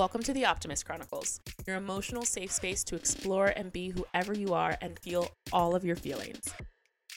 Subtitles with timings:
[0.00, 4.54] Welcome to the Optimist Chronicles, your emotional safe space to explore and be whoever you
[4.54, 6.40] are and feel all of your feelings.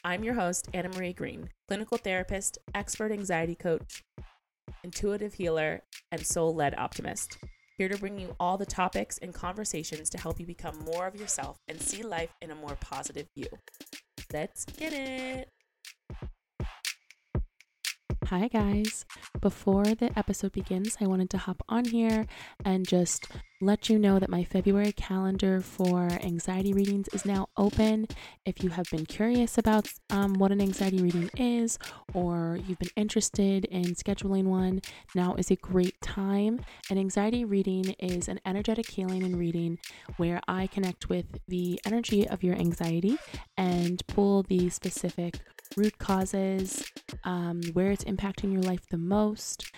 [0.04, 4.04] I'm your host, Annamarie Green, clinical therapist, expert anxiety coach,
[4.84, 7.38] intuitive healer, and soul led optimist.
[7.78, 11.16] Here to bring you all the topics and conversations to help you become more of
[11.16, 13.48] yourself and see life in a more positive view.
[14.34, 15.48] Let's get it.
[18.26, 19.06] Hi, guys.
[19.44, 22.28] Before the episode begins, I wanted to hop on here
[22.64, 23.28] and just
[23.60, 28.08] let you know that my February calendar for anxiety readings is now open.
[28.46, 31.78] If you have been curious about um, what an anxiety reading is,
[32.14, 34.82] or you've been interested in scheduling one,
[35.14, 36.62] now is a great time.
[36.90, 39.78] An anxiety reading is an energetic healing and reading
[40.16, 43.18] where I connect with the energy of your anxiety
[43.58, 45.42] and pull the specific
[45.76, 46.84] root causes,
[47.24, 49.72] um, where it's impacting your life the most,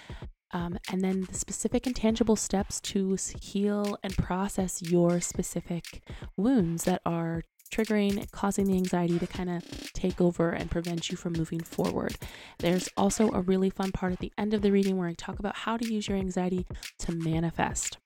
[0.51, 6.01] um, and then the specific and tangible steps to heal and process your specific
[6.37, 7.43] wounds that are
[7.73, 12.15] triggering, causing the anxiety to kind of take over and prevent you from moving forward.
[12.59, 15.39] There's also a really fun part at the end of the reading where I talk
[15.39, 16.65] about how to use your anxiety
[16.99, 17.97] to manifest.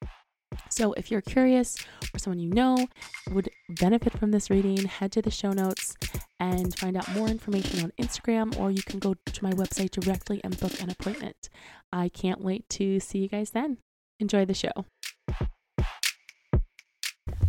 [0.70, 1.78] So, if you're curious
[2.14, 2.88] or someone you know
[3.32, 5.96] would benefit from this reading, head to the show notes
[6.40, 10.42] and find out more information on Instagram, or you can go to my website directly
[10.44, 11.50] and book an appointment.
[11.92, 13.78] I can't wait to see you guys then.
[14.20, 14.86] Enjoy the show.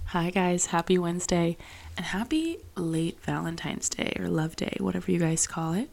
[0.06, 0.66] Hi, guys.
[0.66, 1.56] Happy Wednesday
[1.96, 5.88] and happy late Valentine's Day or Love Day, whatever you guys call it,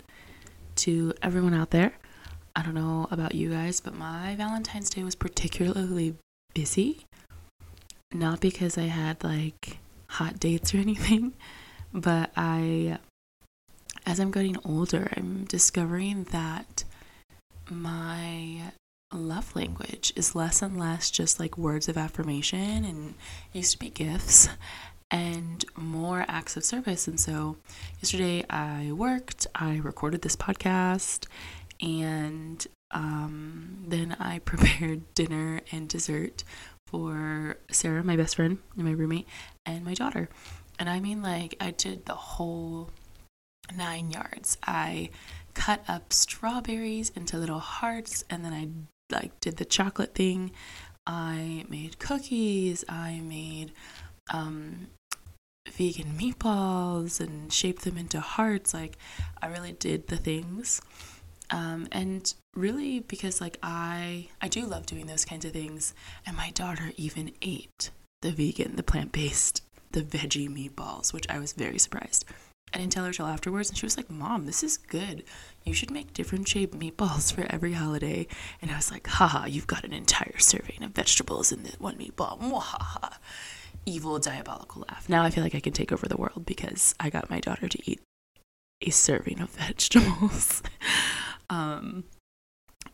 [0.78, 1.94] to everyone out there.
[2.56, 6.16] I don't know about you guys, but my Valentine's Day was particularly
[6.58, 7.06] busy.
[8.12, 9.78] Not because I had like
[10.08, 11.34] hot dates or anything,
[11.94, 12.98] but I,
[14.08, 16.84] as I'm getting older, I'm discovering that
[17.70, 18.72] my
[19.14, 23.14] love language is less and less just like words of affirmation and
[23.54, 24.50] used to be gifts
[25.12, 27.08] and more acts of service.
[27.08, 27.58] And so
[28.02, 31.28] yesterday I worked, I recorded this podcast,
[31.80, 36.44] and um, then I prepared dinner and dessert
[36.88, 39.28] for Sarah, my best friend, and my roommate,
[39.66, 40.30] and my daughter.
[40.80, 42.92] And I mean, like, I did the whole
[43.76, 44.58] nine yards.
[44.66, 45.10] I
[45.54, 48.70] cut up strawberries into little hearts, and then I
[49.14, 50.52] like did the chocolate thing.
[51.06, 52.86] I made cookies.
[52.88, 53.72] I made
[54.32, 54.88] um,
[55.70, 58.74] vegan meatballs and shaped them into hearts.
[58.74, 58.98] Like,
[59.42, 60.82] I really did the things
[61.50, 65.94] um, and really because like i i do love doing those kinds of things.
[66.26, 67.92] And my daughter even ate
[68.22, 72.26] the vegan the plant-based the veggie meatballs which i was very surprised.
[72.74, 75.24] I didn't tell her till afterwards and she was like mom this is good.
[75.64, 78.28] You should make different shaped meatballs for every holiday.
[78.62, 81.98] And i was like haha you've got an entire serving of vegetables in the one
[81.98, 82.40] meatball.
[82.42, 83.14] Mwahaha.
[83.86, 85.08] evil diabolical laugh.
[85.08, 87.68] Now i feel like i can take over the world because i got my daughter
[87.70, 88.02] to eat
[88.82, 90.62] a serving of vegetables
[91.50, 92.04] um,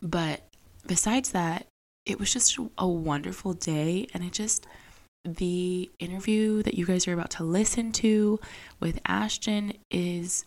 [0.02, 0.42] but
[0.86, 1.66] besides that,
[2.06, 4.06] it was just a wonderful day.
[4.12, 4.66] And it just,
[5.24, 8.38] the interview that you guys are about to listen to
[8.80, 10.44] with Ashton is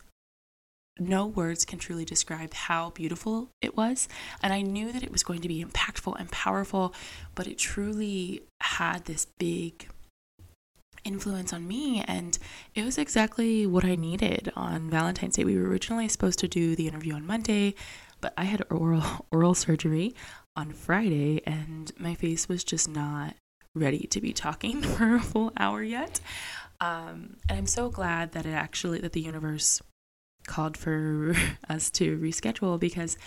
[0.99, 4.07] no words can truly describe how beautiful it was.
[4.41, 6.93] And I knew that it was going to be impactful and powerful,
[7.35, 9.87] but it truly had this big
[11.03, 12.03] influence on me.
[12.07, 12.37] And
[12.75, 15.43] it was exactly what I needed on Valentine's Day.
[15.43, 17.75] We were originally supposed to do the interview on Monday,
[18.21, 20.15] but I had oral oral surgery
[20.55, 23.35] on Friday and my face was just not
[23.75, 26.19] ready to be talking for a full hour yet.
[26.79, 29.81] Um, and I'm so glad that it actually that the universe
[30.47, 31.35] called for
[31.69, 33.17] us to reschedule because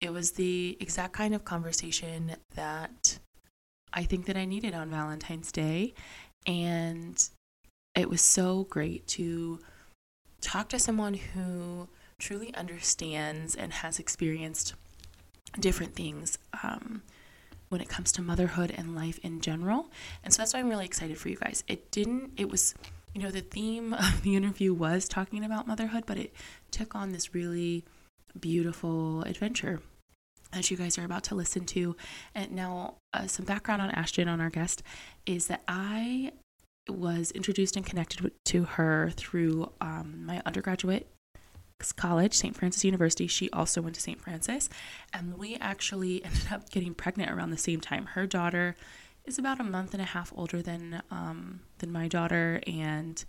[0.00, 3.18] it was the exact kind of conversation that
[3.92, 5.94] I think that I needed on Valentine's Day
[6.48, 7.28] and
[7.94, 9.60] it was so great to
[10.40, 11.88] talk to someone who
[12.18, 14.74] truly understands and has experienced
[15.60, 17.02] different things um,
[17.68, 19.90] when it comes to motherhood and life in general.
[20.24, 21.64] And so that's why I'm really excited for you guys.
[21.68, 22.74] It didn't, it was,
[23.14, 26.32] you know, the theme of the interview was talking about motherhood, but it
[26.70, 27.84] took on this really
[28.40, 29.80] beautiful adventure
[30.52, 31.94] that you guys are about to listen to.
[32.34, 34.82] And now, uh, some background on Ashton, on our guest,
[35.26, 36.32] is that I
[36.88, 41.08] was introduced and connected to her through um, my undergraduate
[41.96, 42.56] college, St.
[42.56, 43.26] Francis University.
[43.26, 44.20] She also went to St.
[44.20, 44.68] Francis.
[45.12, 48.06] And we actually ended up getting pregnant around the same time.
[48.06, 48.76] Her daughter
[49.24, 53.22] is about a month and a half older than um, than my daughter, and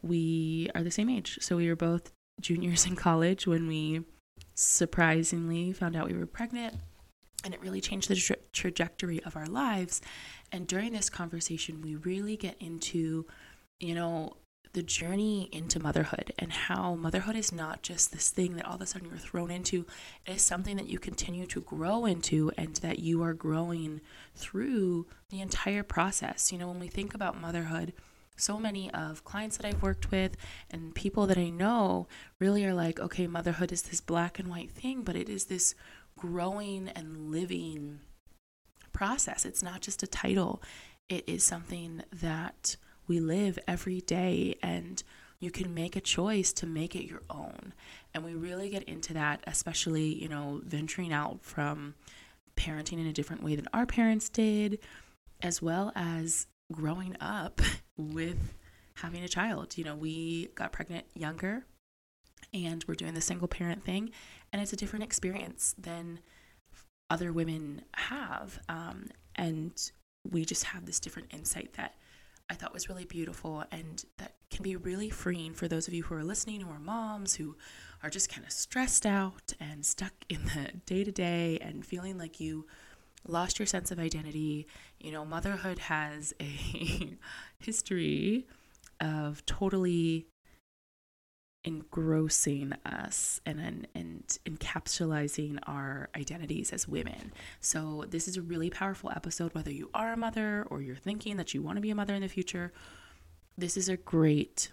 [0.00, 1.38] we are the same age.
[1.40, 4.02] So we were both juniors in college when we
[4.54, 6.76] surprisingly found out we were pregnant.
[7.44, 10.00] And it really changed the tra- trajectory of our lives.
[10.52, 13.26] And during this conversation, we really get into,
[13.80, 14.36] you know,
[14.74, 18.80] the journey into motherhood and how motherhood is not just this thing that all of
[18.80, 19.86] a sudden you're thrown into.
[20.26, 24.00] It is something that you continue to grow into and that you are growing
[24.34, 26.52] through the entire process.
[26.52, 27.92] You know, when we think about motherhood,
[28.36, 30.36] so many of clients that I've worked with
[30.70, 32.08] and people that I know
[32.38, 35.74] really are like, okay, motherhood is this black and white thing, but it is this
[36.16, 38.00] growing and living
[38.92, 39.44] process.
[39.44, 40.62] It's not just a title,
[41.08, 45.02] it is something that we live every day and
[45.40, 47.74] you can make a choice to make it your own.
[48.14, 51.94] And we really get into that, especially, you know, venturing out from
[52.56, 54.78] parenting in a different way than our parents did,
[55.42, 57.60] as well as growing up
[57.96, 58.54] with
[58.94, 59.76] having a child.
[59.76, 61.64] You know, we got pregnant younger
[62.54, 64.10] and we're doing the single parent thing,
[64.52, 66.20] and it's a different experience than
[67.12, 68.58] other women have.
[68.70, 69.72] Um, and
[70.28, 71.94] we just have this different insight that
[72.48, 76.04] I thought was really beautiful and that can be really freeing for those of you
[76.04, 77.56] who are listening who are moms who
[78.02, 82.18] are just kind of stressed out and stuck in the day to day and feeling
[82.18, 82.66] like you
[83.26, 84.66] lost your sense of identity.
[84.98, 86.44] You know, motherhood has a
[87.58, 88.46] history
[89.00, 90.26] of totally
[91.64, 97.32] engrossing us and, and encapsulating our identities as women.
[97.60, 101.36] So this is a really powerful episode whether you are a mother or you're thinking
[101.36, 102.72] that you want to be a mother in the future.
[103.56, 104.72] This is a great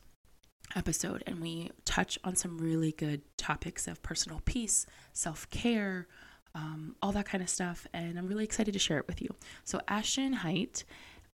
[0.76, 6.08] episode and we touch on some really good topics of personal peace, self-care,
[6.56, 9.30] um, all that kind of stuff and I'm really excited to share it with you.
[9.64, 10.86] So Ashton Hite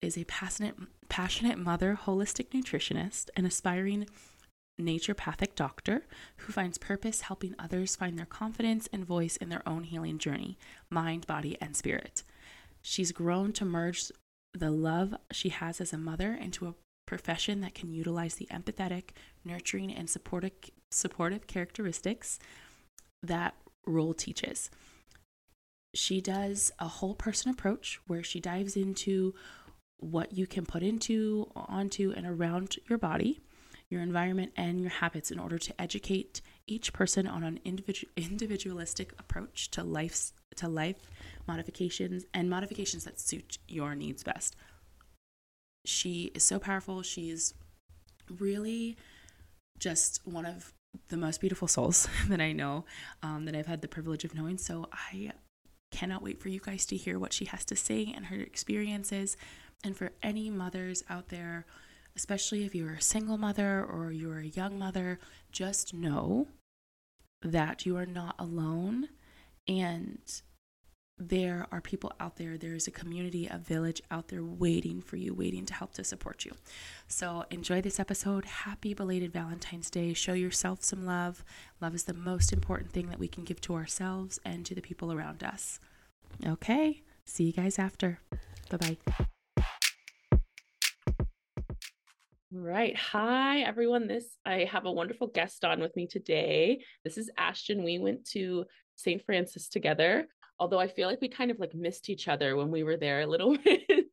[0.01, 0.77] is a passionate
[1.09, 4.07] passionate mother, holistic nutritionist, and aspiring
[4.81, 6.07] naturopathic doctor
[6.39, 10.59] who finds purpose helping others find their confidence and voice in their own healing journey,
[10.91, 12.23] mind, body, and spirit.
[12.81, 14.11] She's grown to merge
[14.55, 16.75] the love she has as a mother into a
[17.07, 19.11] profession that can utilize the empathetic,
[19.45, 20.53] nurturing, and supportive,
[20.91, 22.39] supportive characteristics
[23.23, 23.55] that
[23.87, 24.71] role teaches.
[25.95, 29.35] She does a whole person approach where she dives into
[29.99, 33.41] what you can put into, onto, and around your body
[33.93, 39.13] your environment, and your habits in order to educate each person on an individu- individualistic
[39.19, 40.97] approach to life's to life
[41.47, 44.57] modifications and modifications that suit your needs best.
[45.85, 47.03] She is so powerful.
[47.03, 47.55] She's
[48.39, 48.97] really
[49.79, 50.73] just one of
[51.09, 52.85] the most beautiful souls that I know,
[53.23, 54.59] um, that I've had the privilege of knowing.
[54.59, 55.33] So I
[55.91, 59.37] cannot wait for you guys to hear what she has to say and her experiences.
[59.85, 61.67] And for any mothers out there
[62.17, 65.19] especially if you're a single mother or you're a young mother,
[65.51, 66.49] just know
[67.43, 69.09] that you are not alone.
[69.69, 70.21] And
[71.19, 75.17] there are people out there there is a community a village out there waiting for
[75.17, 76.53] you waiting to help to support you.
[77.07, 78.45] So enjoy this episode.
[78.45, 80.15] Happy belated valentine's day.
[80.15, 81.45] Show yourself some love.
[81.81, 84.81] Love is the most important thing that we can give to ourselves and to the
[84.81, 85.79] people around us.
[86.45, 87.03] Okay.
[87.25, 88.21] See you guys after.
[88.71, 89.27] Bye bye
[92.55, 92.95] Right.
[92.99, 94.07] Hi, everyone.
[94.07, 96.85] This I have a wonderful guest on with me today.
[97.03, 97.83] This is Ashton.
[97.83, 99.25] We went to St.
[99.25, 100.29] Francis together,
[100.59, 103.23] although I feel like we kind of like missed each other when we were there
[103.23, 104.05] a little bit.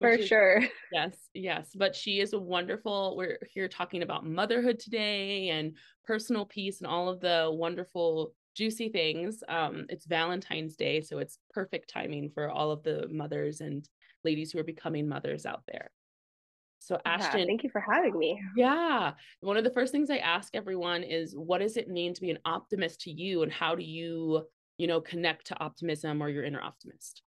[0.00, 0.64] For is, sure.
[0.92, 1.70] Yes, yes.
[1.72, 3.16] But she is a wonderful.
[3.16, 8.88] We're here talking about motherhood today and personal peace and all of the wonderful juicy
[8.88, 9.44] things.
[9.48, 13.88] Um, it's Valentine's Day, so it's perfect timing for all of the mothers and
[14.24, 15.92] ladies who are becoming mothers out there.
[16.84, 18.38] So Ashton, yeah, thank you for having me.
[18.54, 19.12] Yeah.
[19.40, 22.30] One of the first things I ask everyone is what does it mean to be
[22.30, 26.44] an optimist to you and how do you, you know, connect to optimism or your
[26.44, 27.22] inner optimist?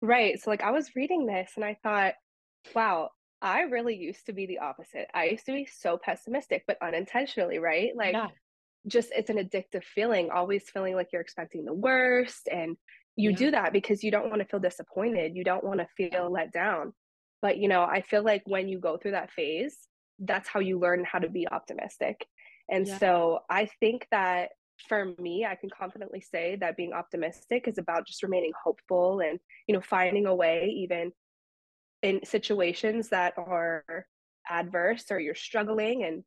[0.00, 0.40] Right.
[0.40, 2.14] So like I was reading this and I thought,
[2.72, 3.10] wow,
[3.42, 5.08] I really used to be the opposite.
[5.12, 7.90] I used to be so pessimistic, but unintentionally, right?
[7.96, 8.28] Like yeah.
[8.86, 12.76] just it's an addictive feeling, always feeling like you're expecting the worst and
[13.16, 13.36] you yeah.
[13.36, 15.34] do that because you don't want to feel disappointed.
[15.34, 16.92] You don't want to feel let down.
[17.40, 19.76] But, you know, I feel like when you go through that phase,
[20.18, 22.26] that's how you learn how to be optimistic.
[22.70, 22.98] And yeah.
[22.98, 24.50] so I think that
[24.88, 29.38] for me, I can confidently say that being optimistic is about just remaining hopeful and,
[29.66, 31.12] you know, finding a way, even
[32.02, 34.06] in situations that are
[34.48, 36.04] adverse or you're struggling.
[36.04, 36.22] And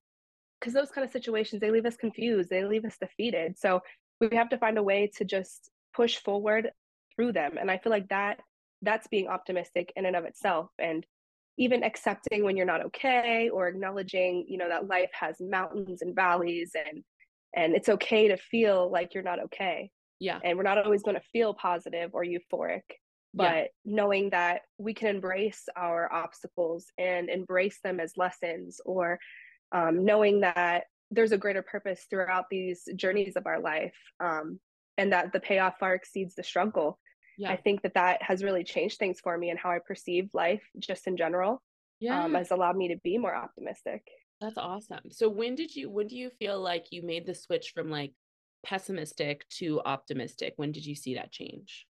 [0.60, 3.58] because those kind of situations, they leave us confused, they leave us defeated.
[3.58, 3.82] So
[4.20, 6.72] we have to find a way to just push forward
[7.15, 7.58] through them.
[7.60, 8.39] And I feel like that
[8.82, 11.06] that's being optimistic in and of itself and
[11.58, 16.16] even accepting when you're not okay or acknowledging you know that life has mountains and
[16.16, 17.04] valleys and
[17.56, 19.92] and it's okay to feel like you're not okay.
[20.22, 20.40] Yeah.
[20.42, 22.84] And we're not always going to feel positive or euphoric
[23.34, 23.66] but yeah.
[23.86, 29.20] knowing that we can embrace our obstacles and embrace them as lessons or
[29.72, 34.60] um, knowing that there's a greater purpose throughout these journeys of our life um,
[34.98, 37.00] and that the payoff far exceeds the struggle
[37.42, 37.52] yeah.
[37.52, 40.64] i think that that has really changed things for me and how i perceive life
[40.80, 41.62] just in general
[42.02, 42.24] um, yeah.
[42.24, 44.02] um, has allowed me to be more optimistic.
[44.40, 45.12] That's awesome.
[45.12, 48.14] So when did you when do you feel like you made the switch from like
[48.66, 50.54] pessimistic to optimistic?
[50.56, 51.86] When did you see that change?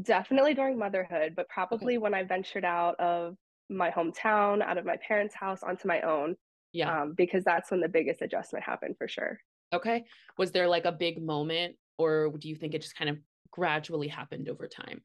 [0.00, 1.98] Definitely during motherhood but probably okay.
[1.98, 3.36] when i ventured out of
[3.68, 6.34] my hometown out of my parents house onto my own
[6.72, 7.02] yeah.
[7.02, 9.38] um, because that's when the biggest adjustment happened for sure.
[9.74, 10.04] Okay.
[10.38, 13.18] Was there like a big moment or do you think it just kind of
[13.52, 15.00] gradually happened over time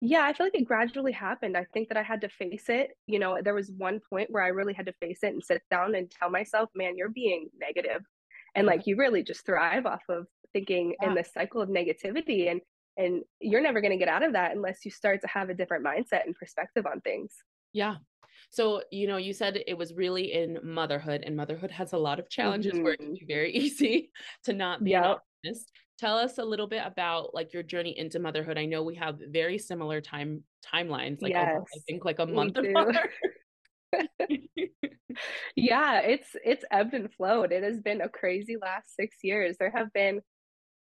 [0.00, 2.90] yeah i feel like it gradually happened i think that i had to face it
[3.06, 5.62] you know there was one point where i really had to face it and sit
[5.70, 8.02] down and tell myself man you're being negative.
[8.54, 11.08] and like you really just thrive off of thinking yeah.
[11.08, 12.60] in this cycle of negativity and
[12.96, 15.54] and you're never going to get out of that unless you start to have a
[15.54, 17.34] different mindset and perspective on things
[17.72, 17.96] yeah
[18.48, 22.18] so, you know, you said it was really in motherhood, and motherhood has a lot
[22.18, 22.82] of challenges mm-hmm.
[22.82, 23.26] where it can mm-hmm.
[23.26, 24.10] be very easy
[24.44, 25.04] to not be yep.
[25.04, 25.72] an optimist.
[26.00, 28.56] Tell us a little bit about like your journey into motherhood.
[28.56, 32.56] I know we have very similar time timelines, like yes, I think like a month
[32.56, 33.10] apart.
[35.56, 37.52] yeah, it's it's ebbed and flowed.
[37.52, 39.56] It has been a crazy last six years.
[39.58, 40.22] There have been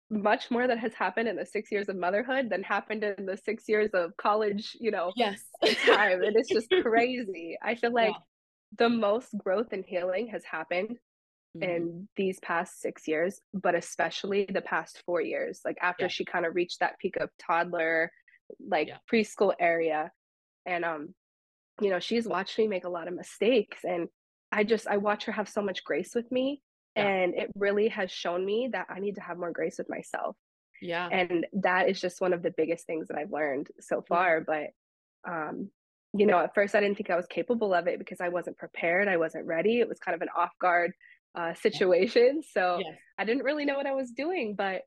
[0.10, 3.38] much more that has happened in the six years of motherhood than happened in the
[3.38, 5.43] six years of college, you know, yes.
[5.86, 6.24] time.
[6.24, 7.55] and it's just crazy.
[7.62, 8.79] I feel like yeah.
[8.79, 10.98] the most growth and healing has happened
[11.55, 11.63] mm-hmm.
[11.63, 15.62] in these past six years, but especially the past four years.
[15.65, 16.10] Like after yeah.
[16.10, 18.12] she kind of reached that peak of toddler,
[18.65, 18.98] like yeah.
[19.12, 20.12] preschool area.
[20.65, 21.13] And um,
[21.81, 24.07] you know, she's watched me make a lot of mistakes and
[24.51, 26.62] I just I watch her have so much grace with me
[26.95, 27.07] yeah.
[27.07, 30.36] and it really has shown me that i need to have more grace with myself
[30.81, 34.41] yeah and that is just one of the biggest things that i've learned so far
[34.41, 34.67] but
[35.27, 35.69] um
[36.13, 38.57] you know at first i didn't think i was capable of it because i wasn't
[38.57, 40.91] prepared i wasn't ready it was kind of an off guard
[41.35, 42.95] uh, situation so yes.
[43.17, 44.81] i didn't really know what i was doing but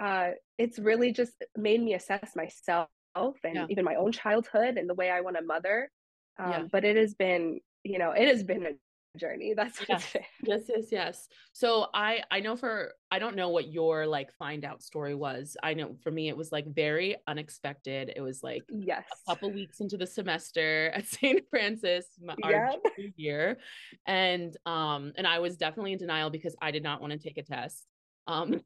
[0.00, 3.66] uh it's really just made me assess myself and yeah.
[3.68, 5.90] even my own childhood and the way i want to mother
[6.38, 6.62] um, yeah.
[6.70, 8.70] but it has been you know it has been a
[9.16, 10.16] journey that's yes.
[10.42, 14.64] yes yes yes so i i know for i don't know what your like find
[14.64, 18.62] out story was i know for me it was like very unexpected it was like
[18.70, 22.06] yes a couple weeks into the semester at st francis
[22.42, 22.72] our yeah.
[23.16, 23.58] year
[24.06, 27.36] and um and i was definitely in denial because i did not want to take
[27.36, 27.86] a test
[28.26, 28.60] um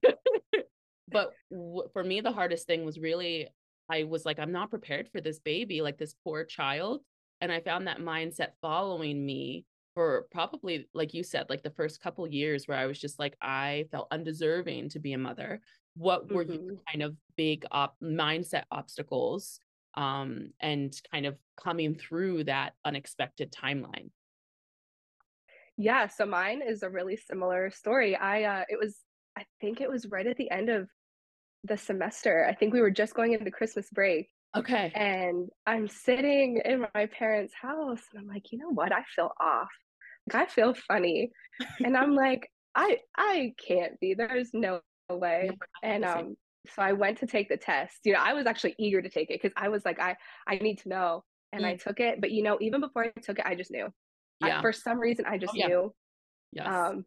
[1.11, 3.49] but w- for me the hardest thing was really
[3.91, 7.01] i was like i'm not prepared for this baby like this poor child
[7.41, 9.65] and i found that mindset following me
[9.97, 13.35] for probably like you said like the first couple years where i was just like
[13.41, 15.61] i felt undeserving to be a mother
[15.97, 16.75] what were mm-hmm.
[16.91, 19.59] kind of big op- mindset obstacles
[19.95, 24.11] um, and kind of coming through that unexpected timeline?
[25.79, 28.17] Yeah so mine is a really similar story.
[28.17, 28.97] I uh it was
[29.37, 30.89] i think it was right at the end of
[31.65, 32.47] the semester.
[32.49, 34.93] I think we were just going into christmas break okay.
[34.95, 38.93] and i'm sitting in my parents house and i'm like you know what?
[38.93, 39.69] I feel off
[40.35, 41.31] I feel funny.
[41.85, 44.15] and I'm like, I I can't be.
[44.15, 44.81] There's no
[45.11, 45.51] way.
[45.83, 46.37] And um
[46.75, 48.01] so I went to take the test.
[48.05, 50.17] You know, I was actually eager to take it because I was like, I
[50.47, 51.25] I need to know.
[51.53, 51.69] And mm.
[51.69, 52.21] I took it.
[52.21, 53.89] But you know, even before I took it, I just knew.
[54.45, 54.59] Yeah.
[54.59, 55.67] I, for some reason I just oh, yeah.
[55.69, 55.95] knew.
[56.53, 56.67] Yes.
[56.67, 57.05] Um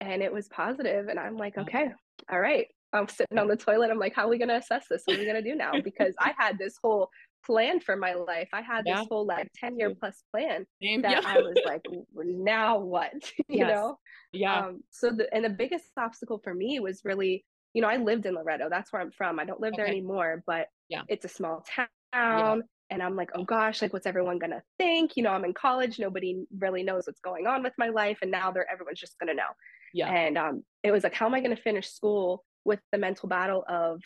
[0.00, 1.08] and it was positive.
[1.08, 1.88] And I'm like, okay,
[2.30, 2.66] all right.
[2.94, 3.90] I'm sitting on the toilet.
[3.90, 5.02] I'm like, how are we gonna assess this?
[5.04, 5.72] What are we gonna do now?
[5.82, 7.08] Because I had this whole
[7.44, 8.48] plan for my life.
[8.52, 8.98] I had yeah.
[8.98, 11.02] this whole like 10 year plus plan Same.
[11.02, 11.28] that yeah.
[11.28, 11.82] I was like,
[12.14, 13.12] now what?
[13.48, 13.68] you yes.
[13.68, 13.98] know?
[14.32, 14.66] Yeah.
[14.66, 17.44] Um, so the and the biggest obstacle for me was really,
[17.74, 18.68] you know, I lived in Loretto.
[18.70, 19.38] That's where I'm from.
[19.38, 19.82] I don't live okay.
[19.82, 21.88] there anymore, but yeah, it's a small town.
[22.12, 22.56] Yeah.
[22.90, 25.16] And I'm like, oh gosh, like what's everyone gonna think?
[25.16, 28.18] You know, I'm in college, nobody really knows what's going on with my life.
[28.22, 29.48] And now they're everyone's just gonna know.
[29.94, 30.12] Yeah.
[30.12, 33.64] And um, it was like, how am I gonna finish school with the mental battle
[33.68, 34.00] of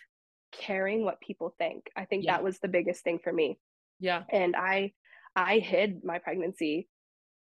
[0.58, 1.90] caring what people think.
[1.96, 2.32] I think yeah.
[2.32, 3.58] that was the biggest thing for me.
[4.00, 4.22] Yeah.
[4.30, 4.92] And I
[5.34, 6.88] I hid my pregnancy.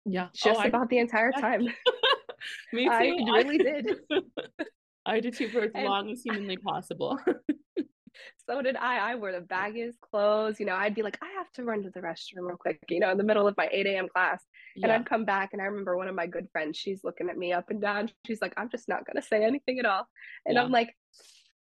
[0.04, 0.26] Yeah.
[0.26, 1.62] Oh, just oh, about I, the entire time.
[2.72, 2.90] me too.
[2.90, 3.90] I really did.
[5.06, 7.18] I did too for as and, long as humanly possible.
[8.48, 9.12] so did I.
[9.12, 10.58] I wore the baggiest clothes.
[10.58, 13.00] You know, I'd be like, I have to run to the restroom real quick, you
[13.00, 14.08] know, in the middle of my 8 a.m.
[14.08, 14.42] class.
[14.76, 14.86] Yeah.
[14.86, 17.36] And I'd come back and I remember one of my good friends, she's looking at
[17.36, 18.10] me up and down.
[18.26, 20.06] She's like, I'm just not gonna say anything at all.
[20.46, 20.62] And yeah.
[20.62, 20.94] I'm like,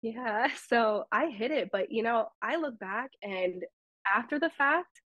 [0.06, 3.64] yeah, so I hit it, but you know, I look back and
[4.06, 5.02] after the fact,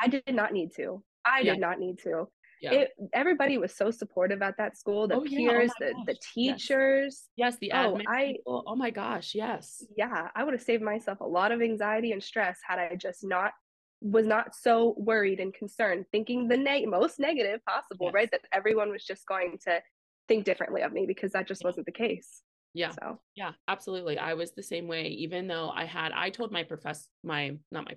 [0.00, 1.02] I did not need to.
[1.24, 1.52] I yeah.
[1.52, 2.28] did not need to.
[2.62, 2.72] yeah.
[2.72, 5.08] it everybody was so supportive at that school.
[5.08, 5.88] The oh, peers, yeah.
[5.94, 7.24] oh the, the teachers.
[7.36, 8.64] Yes, yes the oh, admin oh, I, people.
[8.66, 9.82] Oh my gosh, yes.
[9.96, 13.24] Yeah, I would have saved myself a lot of anxiety and stress had I just
[13.24, 13.52] not
[14.02, 18.14] was not so worried and concerned, thinking the ne- most negative possible, yes.
[18.14, 18.30] right?
[18.30, 19.80] That everyone was just going to
[20.28, 22.42] think differently of me because that just wasn't the case.
[22.76, 22.90] Yeah.
[22.90, 23.18] So.
[23.34, 24.18] Yeah, absolutely.
[24.18, 27.86] I was the same way, even though I had, I told my professor, my, not
[27.86, 27.94] my,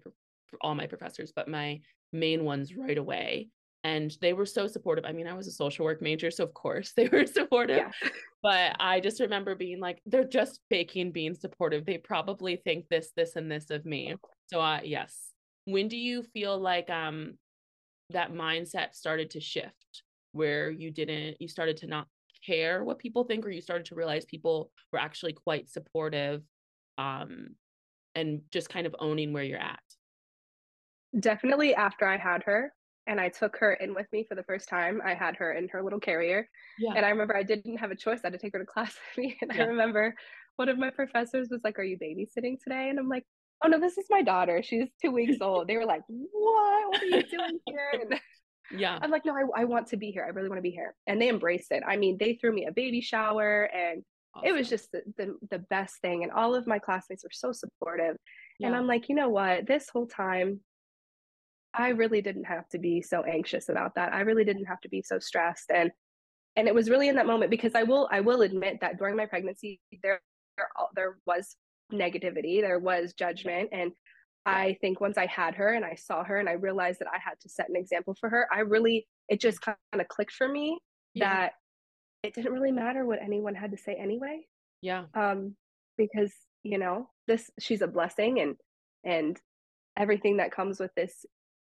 [0.61, 1.81] all my professors, but my
[2.13, 3.49] main ones right away.
[3.83, 5.03] And they were so supportive.
[5.05, 7.77] I mean, I was a social work major, so of course they were supportive.
[7.77, 8.09] Yeah.
[8.41, 11.85] But I just remember being like, they're just faking being supportive.
[11.85, 14.15] They probably think this, this, and this of me.
[14.47, 15.33] So, uh, yes.
[15.65, 17.33] When do you feel like um
[18.11, 22.07] that mindset started to shift where you didn't, you started to not
[22.45, 26.41] care what people think or you started to realize people were actually quite supportive
[26.97, 27.49] um
[28.15, 29.79] and just kind of owning where you're at?
[31.19, 32.71] Definitely after i had her
[33.07, 35.67] and i took her in with me for the first time i had her in
[35.69, 36.93] her little carrier yeah.
[36.95, 38.93] and i remember i didn't have a choice i had to take her to class
[38.93, 39.63] with me and yeah.
[39.63, 40.13] i remember
[40.59, 42.89] one of my professors was like are you babysitting today?
[42.89, 43.23] And i'm like
[43.63, 45.67] oh no this is my daughter she's two weeks old.
[45.69, 46.89] They were like what?
[46.89, 47.91] What are you doing here?
[47.93, 48.19] And
[48.71, 48.97] yeah.
[49.01, 50.23] I'm like no I, I want to be here.
[50.25, 50.95] I really want to be here.
[51.07, 51.83] And they embraced it.
[51.87, 54.03] I mean they threw me a baby shower and
[54.35, 54.47] awesome.
[54.47, 57.51] it was just the, the, the best thing and all of my classmates were so
[57.51, 58.17] supportive.
[58.59, 58.67] Yeah.
[58.67, 59.67] and i'm like you know what?
[59.67, 60.59] This whole time
[61.73, 64.13] i really didn't have to be so anxious about that.
[64.13, 65.71] I really didn't have to be so stressed.
[65.73, 65.91] And
[66.55, 69.15] and it was really in that moment because i will i will admit that during
[69.15, 70.21] my pregnancy there
[70.57, 71.55] there, there was
[71.91, 73.91] negativity there was judgment and
[74.45, 77.19] I think once I had her and I saw her and I realized that I
[77.23, 80.47] had to set an example for her, I really, it just kind of clicked for
[80.47, 80.79] me
[81.13, 81.29] yeah.
[81.29, 81.51] that
[82.23, 84.41] it didn't really matter what anyone had to say anyway.
[84.81, 85.05] Yeah.
[85.13, 85.55] Um,
[85.97, 88.55] because, you know, this, she's a blessing and,
[89.03, 89.39] and
[89.97, 91.25] everything that comes with this,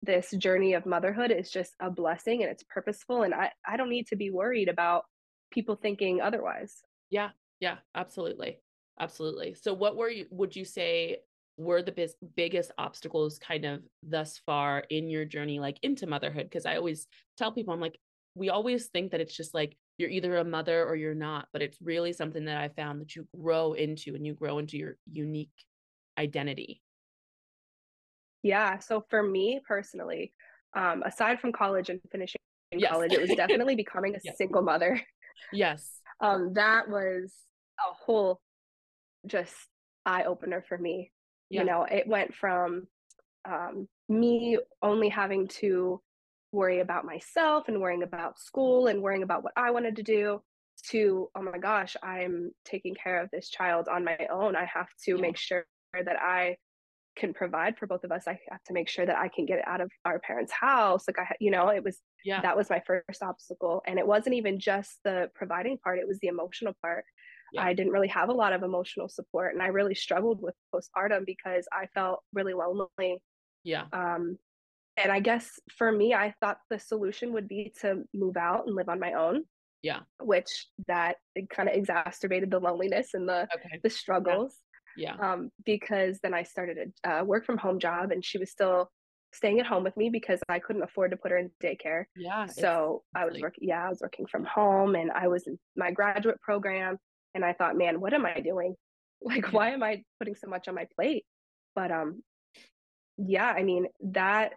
[0.02, 3.24] this journey of motherhood is just a blessing and it's purposeful.
[3.24, 5.04] And I, I don't need to be worried about
[5.52, 6.74] people thinking otherwise.
[7.10, 7.30] Yeah.
[7.60, 7.78] Yeah.
[7.96, 8.60] Absolutely.
[9.00, 9.54] Absolutely.
[9.54, 11.20] So what were you, would you say
[11.58, 16.44] were the bis- biggest obstacles kind of thus far in your journey like into motherhood?
[16.44, 17.98] Because i always tell people i'm like
[18.36, 21.62] we always think that it's just like you're either a mother or you're not but
[21.62, 24.98] it's really something that i found that you grow into and you grow into your
[25.12, 25.50] unique
[26.18, 26.82] identity.
[28.44, 30.34] Yeah so for me personally
[30.76, 32.40] um aside from college and finishing
[32.72, 32.92] yes.
[32.92, 34.38] college it was definitely becoming a yes.
[34.38, 35.02] single mother.
[35.52, 36.00] Yes.
[36.20, 37.34] Um that was
[37.80, 38.40] a whole
[39.26, 39.56] just
[40.06, 41.12] eye opener for me
[41.56, 41.62] yeah.
[41.62, 42.88] you know it went from
[43.48, 46.02] um, me only having to
[46.52, 50.42] worry about myself and worrying about school and worrying about what i wanted to do
[50.84, 54.56] to oh my gosh i'm taking care of this child on my own.
[54.56, 55.22] I have to yeah.
[55.22, 56.58] make sure that i
[57.16, 58.28] can provide for both of us.
[58.28, 61.06] I have to make sure that i can get out of our parents house.
[61.08, 62.42] Like i you know it was yeah.
[62.42, 63.82] that was my first obstacle.
[63.88, 67.06] And it wasn't even just the providing part it was the emotional part
[67.56, 67.64] yeah.
[67.64, 71.26] I didn't really have a lot of emotional support and I really struggled with postpartum
[71.26, 73.22] because I felt really lonely.
[73.64, 73.86] Yeah.
[73.94, 74.38] Um
[74.98, 78.76] and I guess for me I thought the solution would be to move out and
[78.76, 79.44] live on my own.
[79.82, 80.02] Yeah.
[80.22, 81.18] Which that
[81.50, 83.80] kind of exacerbated the loneliness and the okay.
[83.84, 84.56] the struggles.
[84.98, 85.16] Yeah.
[85.18, 85.34] yeah.
[85.34, 88.90] Um because then I started a uh, work from home job and she was still
[89.34, 92.06] staying at home with me because I couldn't afford to put her in daycare.
[92.16, 92.46] Yeah.
[92.46, 93.44] So I was like...
[93.44, 96.98] working yeah, I was working from home and I was in my graduate program
[97.36, 98.76] and I thought, man, what am I doing?
[99.22, 101.24] Like, why am I putting so much on my plate?
[101.74, 102.22] But um,
[103.18, 104.52] yeah, I mean that,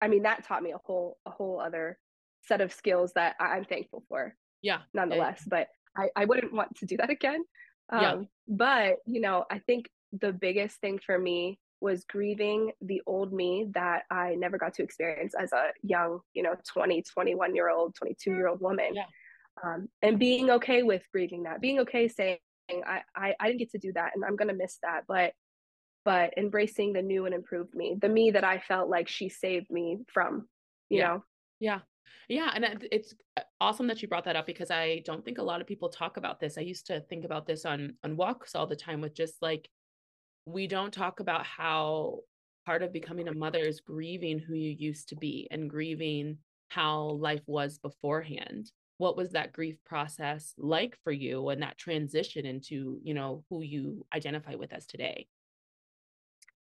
[0.00, 1.98] I mean that taught me a whole a whole other
[2.42, 4.34] set of skills that I'm thankful for.
[4.62, 5.66] Yeah, nonetheless, but
[5.98, 7.44] I I wouldn't want to do that again.
[7.92, 8.16] Um, yeah.
[8.48, 13.66] But you know, I think the biggest thing for me was grieving the old me
[13.74, 17.96] that I never got to experience as a young, you know, 20, 21 year old,
[17.96, 18.94] 22 year old woman.
[18.94, 19.04] Yeah
[19.64, 22.38] um, and being okay with grieving that being okay saying
[22.70, 25.32] I, I i didn't get to do that and i'm gonna miss that but
[26.04, 29.70] but embracing the new and improved me the me that i felt like she saved
[29.70, 30.48] me from
[30.88, 31.08] you yeah.
[31.08, 31.24] know?
[31.60, 31.80] Yeah.
[32.28, 35.42] Yeah and it's uh, awesome that you brought that up because i don't think a
[35.42, 36.58] lot of people talk about this.
[36.58, 39.68] I used to think about this on on walks all the time with just like
[40.44, 42.20] we don't talk about how
[42.64, 46.38] part of becoming a mother is grieving who you used to be and grieving
[46.68, 52.46] how life was beforehand what was that grief process like for you and that transition
[52.46, 55.26] into you know who you identify with as today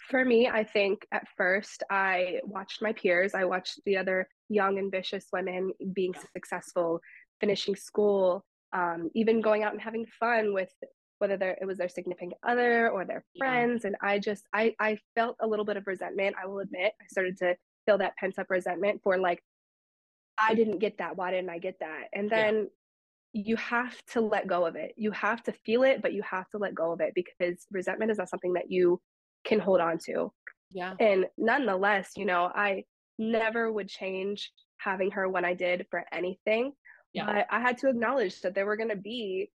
[0.09, 4.77] for me i think at first i watched my peers i watched the other young
[4.77, 6.99] ambitious women being successful
[7.39, 10.69] finishing school um, even going out and having fun with
[11.19, 13.87] whether it was their significant other or their friends yeah.
[13.87, 17.05] and i just I, I felt a little bit of resentment i will admit i
[17.07, 19.41] started to feel that pent up resentment for like
[20.37, 21.15] I didn't get that.
[21.17, 22.05] Why didn't I get that?
[22.13, 22.67] And then
[23.33, 23.43] yeah.
[23.45, 24.93] you have to let go of it.
[24.97, 28.11] You have to feel it, but you have to let go of it because resentment
[28.11, 29.01] is not something that you
[29.45, 30.31] can hold on to.
[30.71, 30.93] Yeah.
[30.99, 32.83] And nonetheless, you know, I
[33.17, 36.73] never would change having her when I did for anything.
[37.13, 37.25] Yeah.
[37.25, 39.51] But I had to acknowledge that there were going to be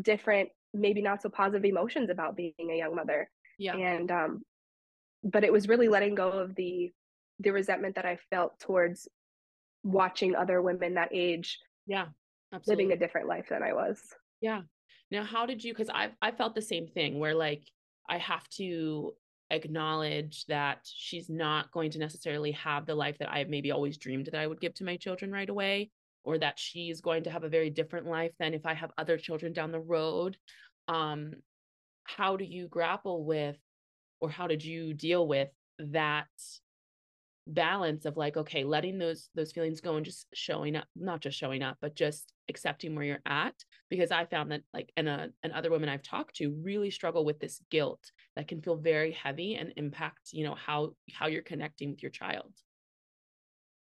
[0.00, 3.28] different, maybe not so positive emotions about being a young mother.
[3.58, 3.76] Yeah.
[3.76, 4.42] And, um,
[5.24, 6.92] but it was really letting go of the,
[7.40, 9.08] the resentment that I felt towards
[9.84, 11.60] watching other women that age.
[11.86, 12.06] Yeah.
[12.52, 12.84] Absolutely.
[12.84, 14.00] Living a different life than I was.
[14.40, 14.62] Yeah.
[15.10, 17.62] Now, how did you, cause I, I felt the same thing where like,
[18.08, 19.14] I have to
[19.50, 24.26] acknowledge that she's not going to necessarily have the life that I maybe always dreamed
[24.26, 25.90] that I would give to my children right away,
[26.24, 29.18] or that she's going to have a very different life than if I have other
[29.18, 30.36] children down the road.
[30.88, 31.32] Um,
[32.04, 33.56] how do you grapple with,
[34.20, 36.26] or how did you deal with that
[37.46, 41.38] balance of like okay letting those those feelings go and just showing up not just
[41.38, 43.54] showing up but just accepting where you're at
[43.90, 47.24] because i found that like and uh, and other women i've talked to really struggle
[47.24, 48.00] with this guilt
[48.34, 52.10] that can feel very heavy and impact you know how how you're connecting with your
[52.10, 52.50] child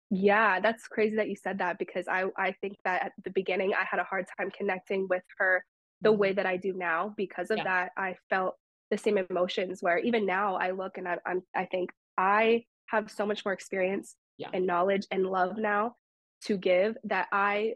[0.09, 3.75] yeah that's crazy that you said that because i i think that at the beginning
[3.75, 5.63] i had a hard time connecting with her
[6.01, 6.37] the way mm-hmm.
[6.37, 7.65] that i do now because of yeah.
[7.65, 8.55] that i felt
[8.91, 13.11] the same emotions where even now i look and I, i'm i think i have
[13.11, 14.49] so much more experience yeah.
[14.53, 15.95] and knowledge and love now
[16.43, 17.75] to give that I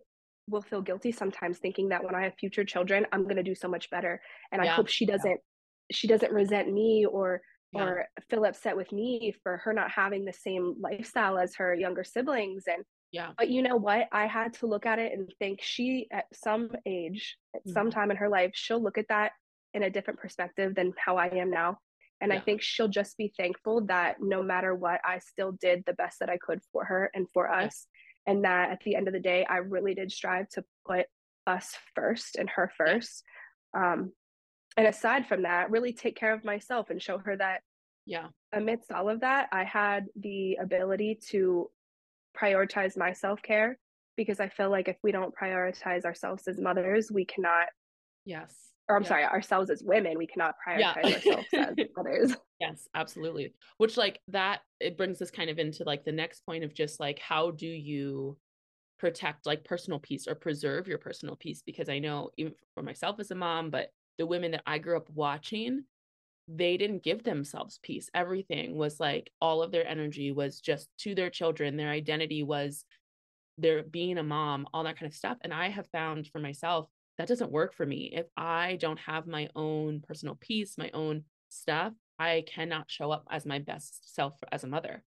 [0.48, 3.54] will feel guilty sometimes thinking that when I have future children, I'm going to do
[3.54, 4.20] so much better.
[4.52, 4.72] And yeah.
[4.72, 5.92] I hope she doesn't, yeah.
[5.92, 7.40] she doesn't resent me or,
[7.72, 12.04] or feel upset with me for her not having the same lifestyle as her younger
[12.04, 12.64] siblings.
[12.66, 13.30] And, yeah.
[13.36, 14.08] But you know what?
[14.12, 17.72] I had to look at it and think she, at some age, at mm-hmm.
[17.72, 19.32] some time in her life, she'll look at that
[19.72, 21.78] in a different perspective than how I am now.
[22.24, 22.38] And yeah.
[22.38, 26.20] I think she'll just be thankful that no matter what, I still did the best
[26.20, 27.86] that I could for her and for us.
[28.26, 28.32] Yeah.
[28.32, 31.04] And that at the end of the day, I really did strive to put
[31.46, 33.24] us first and her first.
[33.76, 34.12] Um,
[34.78, 37.60] and aside from that, really take care of myself and show her that,
[38.06, 41.70] yeah, amidst all of that, I had the ability to
[42.34, 43.78] prioritize my self care
[44.16, 47.66] because I feel like if we don't prioritize ourselves as mothers, we cannot
[48.24, 49.08] yes or I'm yeah.
[49.08, 51.34] sorry, ourselves as women, we cannot prioritize yeah.
[51.34, 52.36] ourselves as others.
[52.60, 53.54] Yes, absolutely.
[53.78, 57.00] Which like that it brings us kind of into like the next point of just
[57.00, 58.36] like how do you
[58.98, 63.20] protect like personal peace or preserve your personal peace because I know even for myself
[63.20, 65.84] as a mom, but the women that I grew up watching,
[66.46, 68.08] they didn't give themselves peace.
[68.14, 71.76] Everything was like all of their energy was just to their children.
[71.76, 72.84] Their identity was
[73.58, 75.38] their being a mom, all that kind of stuff.
[75.42, 78.10] And I have found for myself that doesn't work for me.
[78.12, 83.26] If I don't have my own personal peace, my own stuff, I cannot show up
[83.30, 85.04] as my best self as a mother.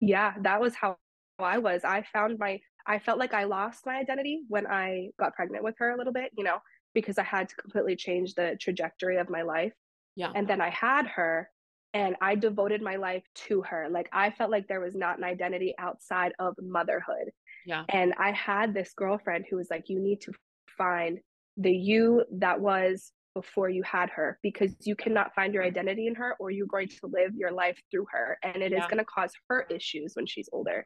[0.00, 0.96] Yeah, that was how
[1.38, 1.82] I was.
[1.84, 5.74] I found my, I felt like I lost my identity when I got pregnant with
[5.78, 6.58] her a little bit, you know,
[6.94, 9.72] because I had to completely change the trajectory of my life.
[10.16, 10.32] Yeah.
[10.34, 11.50] And then I had her
[11.92, 13.88] and I devoted my life to her.
[13.90, 17.30] Like I felt like there was not an identity outside of motherhood.
[17.66, 17.84] Yeah.
[17.88, 20.32] And I had this girlfriend who was like, you need to
[20.76, 21.18] find
[21.56, 26.14] the you that was before you had her because you cannot find your identity in
[26.14, 28.78] her or you're going to live your life through her and it yeah.
[28.78, 30.84] is going to cause her issues when she's older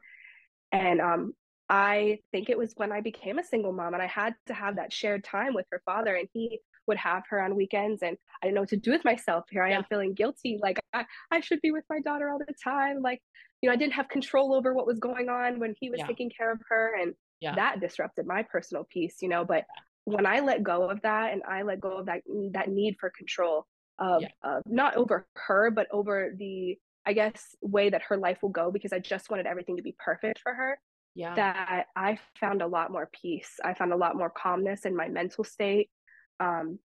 [0.71, 1.31] and um
[1.69, 4.75] i think it was when i became a single mom and i had to have
[4.75, 8.47] that shared time with her father and he would have her on weekends and i
[8.47, 9.77] didn't know what to do with myself here i yeah.
[9.77, 13.21] am feeling guilty like I, I should be with my daughter all the time like
[13.61, 16.07] you know i didn't have control over what was going on when he was yeah.
[16.07, 17.55] taking care of her and yeah.
[17.55, 19.65] that disrupted my personal peace you know but
[20.05, 22.21] when i let go of that and i let go of that
[22.51, 23.65] that need for control
[23.99, 24.29] of yeah.
[24.43, 28.71] uh, not over her but over the i guess way that her life will go
[28.71, 30.79] because i just wanted everything to be perfect for her
[31.15, 34.95] yeah that i found a lot more peace i found a lot more calmness in
[34.95, 35.89] my mental state
[36.39, 36.79] um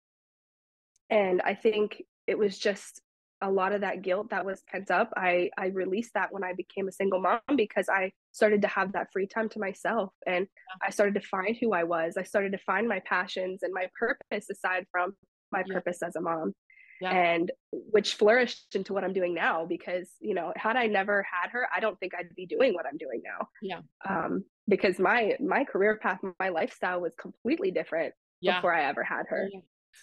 [1.11, 3.01] and i think it was just
[3.43, 6.53] a lot of that guilt that was pent up i i released that when i
[6.53, 10.47] became a single mom because i started to have that free time to myself and
[10.83, 13.89] i started to find who i was i started to find my passions and my
[13.99, 15.13] purpose aside from
[15.51, 15.75] my yeah.
[15.75, 16.53] purpose as a mom
[17.01, 17.11] yeah.
[17.11, 21.51] and which flourished into what i'm doing now because you know had i never had
[21.51, 25.37] her i don't think i'd be doing what i'm doing now yeah um because my
[25.41, 28.57] my career path my lifestyle was completely different yeah.
[28.57, 29.49] before i ever had her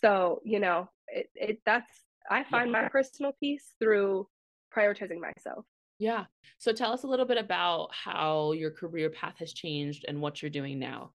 [0.02, 1.89] so you know it, it that's
[2.30, 4.28] I find my personal peace through
[4.76, 5.65] prioritizing myself.
[6.00, 6.26] Yeah.
[6.58, 10.42] So tell us a little bit about how your career path has changed and what
[10.42, 11.12] you're doing now.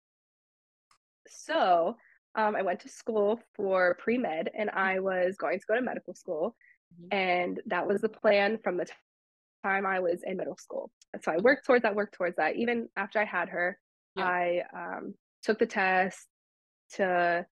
[1.28, 1.96] So,
[2.34, 4.78] um, I went to school for pre med and mm-hmm.
[4.78, 6.56] I was going to go to medical school.
[6.94, 7.16] Mm-hmm.
[7.16, 8.86] And that was the plan from the
[9.64, 10.90] time I was in middle school.
[11.22, 12.56] So I worked towards that, worked towards that.
[12.56, 13.78] Even after I had her,
[14.16, 14.24] yeah.
[14.24, 16.26] I um, took the test
[16.94, 17.46] to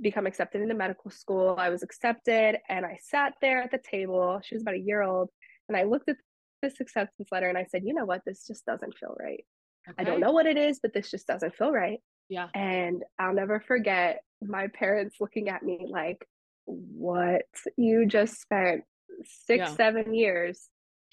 [0.00, 1.56] become accepted into medical school.
[1.58, 4.40] I was accepted and I sat there at the table.
[4.44, 5.30] She was about a year old.
[5.68, 6.16] And I looked at
[6.66, 8.22] this acceptance letter and I said, you know what?
[8.26, 9.44] This just doesn't feel right.
[9.88, 9.96] Okay.
[9.98, 12.00] I don't know what it is, but this just doesn't feel right.
[12.28, 12.48] Yeah.
[12.54, 16.26] And I'll never forget my parents looking at me like,
[16.64, 17.44] what?
[17.76, 18.82] You just spent
[19.24, 19.74] six, yeah.
[19.76, 20.68] seven years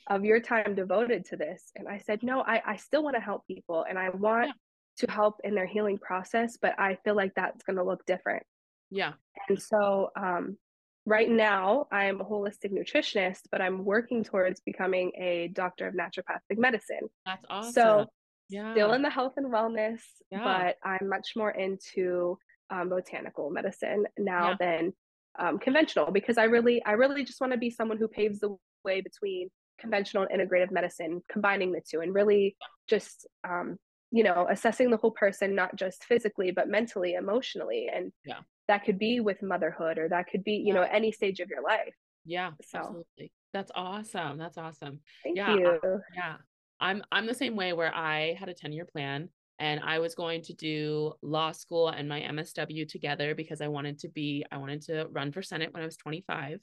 [0.09, 1.71] of your time devoted to this.
[1.75, 5.05] And I said, no, I, I still want to help people and I want yeah.
[5.05, 8.43] to help in their healing process, but I feel like that's going to look different.
[8.89, 9.13] Yeah.
[9.49, 10.57] And so um,
[11.05, 16.57] right now I'm a holistic nutritionist, but I'm working towards becoming a doctor of naturopathic
[16.57, 17.09] medicine.
[17.25, 17.73] That's awesome.
[17.73, 18.05] So
[18.49, 18.73] yeah.
[18.73, 19.99] still in the health and wellness,
[20.31, 20.43] yeah.
[20.43, 22.37] but I'm much more into
[22.69, 24.55] um, botanical medicine now yeah.
[24.59, 24.93] than
[25.39, 28.55] um, conventional because I really, I really just want to be someone who paves the
[28.85, 32.55] way between conventional and integrative medicine, combining the two, and really
[32.87, 33.77] just um,
[34.11, 38.85] you know assessing the whole person, not just physically but mentally, emotionally, and yeah that
[38.85, 40.73] could be with motherhood or that could be you yeah.
[40.73, 41.93] know any stage of your life
[42.25, 43.31] yeah so absolutely.
[43.53, 45.79] that's awesome that's awesome Thank yeah you.
[45.83, 46.35] I, yeah
[46.79, 50.15] i'm i'm the same way where i had a 10 year plan and i was
[50.15, 54.57] going to do law school and my msw together because i wanted to be i
[54.57, 56.59] wanted to run for senate when i was 25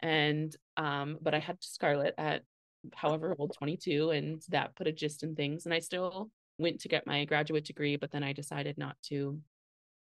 [0.00, 2.42] and um but i had scarlet at
[2.94, 6.88] however old 22 and that put a gist in things and i still went to
[6.88, 9.38] get my graduate degree but then i decided not to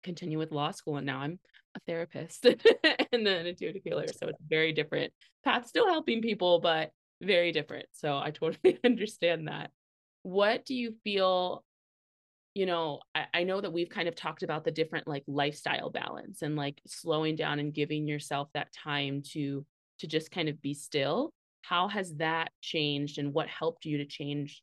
[0.06, 1.40] continue with law school and now I'm
[1.76, 2.46] a therapist
[3.12, 4.08] and then intuitive healer.
[4.08, 5.12] So it's very different
[5.44, 6.92] path, still helping people, but
[7.22, 7.88] very different.
[7.92, 9.72] So I totally understand that.
[10.24, 11.64] What do you feel?
[12.54, 15.90] You know, I, I know that we've kind of talked about the different like lifestyle
[15.90, 19.66] balance and like slowing down and giving yourself that time to
[20.00, 21.32] to just kind of be still.
[21.64, 24.62] How has that changed and what helped you to change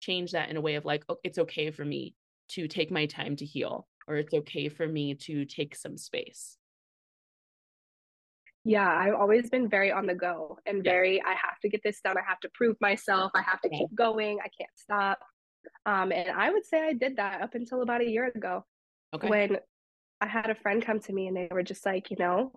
[0.00, 2.14] change that in a way of like, oh, it's okay for me
[2.50, 6.56] to take my time to heal or it's okay for me to take some space?
[8.64, 10.92] Yeah, I've always been very on the go and yeah.
[10.92, 12.16] very, I have to get this done.
[12.18, 13.30] I have to prove myself.
[13.34, 14.38] I have to keep going.
[14.40, 15.18] I can't stop.
[15.86, 18.64] Um, and I would say I did that up until about a year ago.
[19.14, 19.28] Okay.
[19.28, 19.58] When
[20.20, 22.52] I had a friend come to me and they were just like, you know,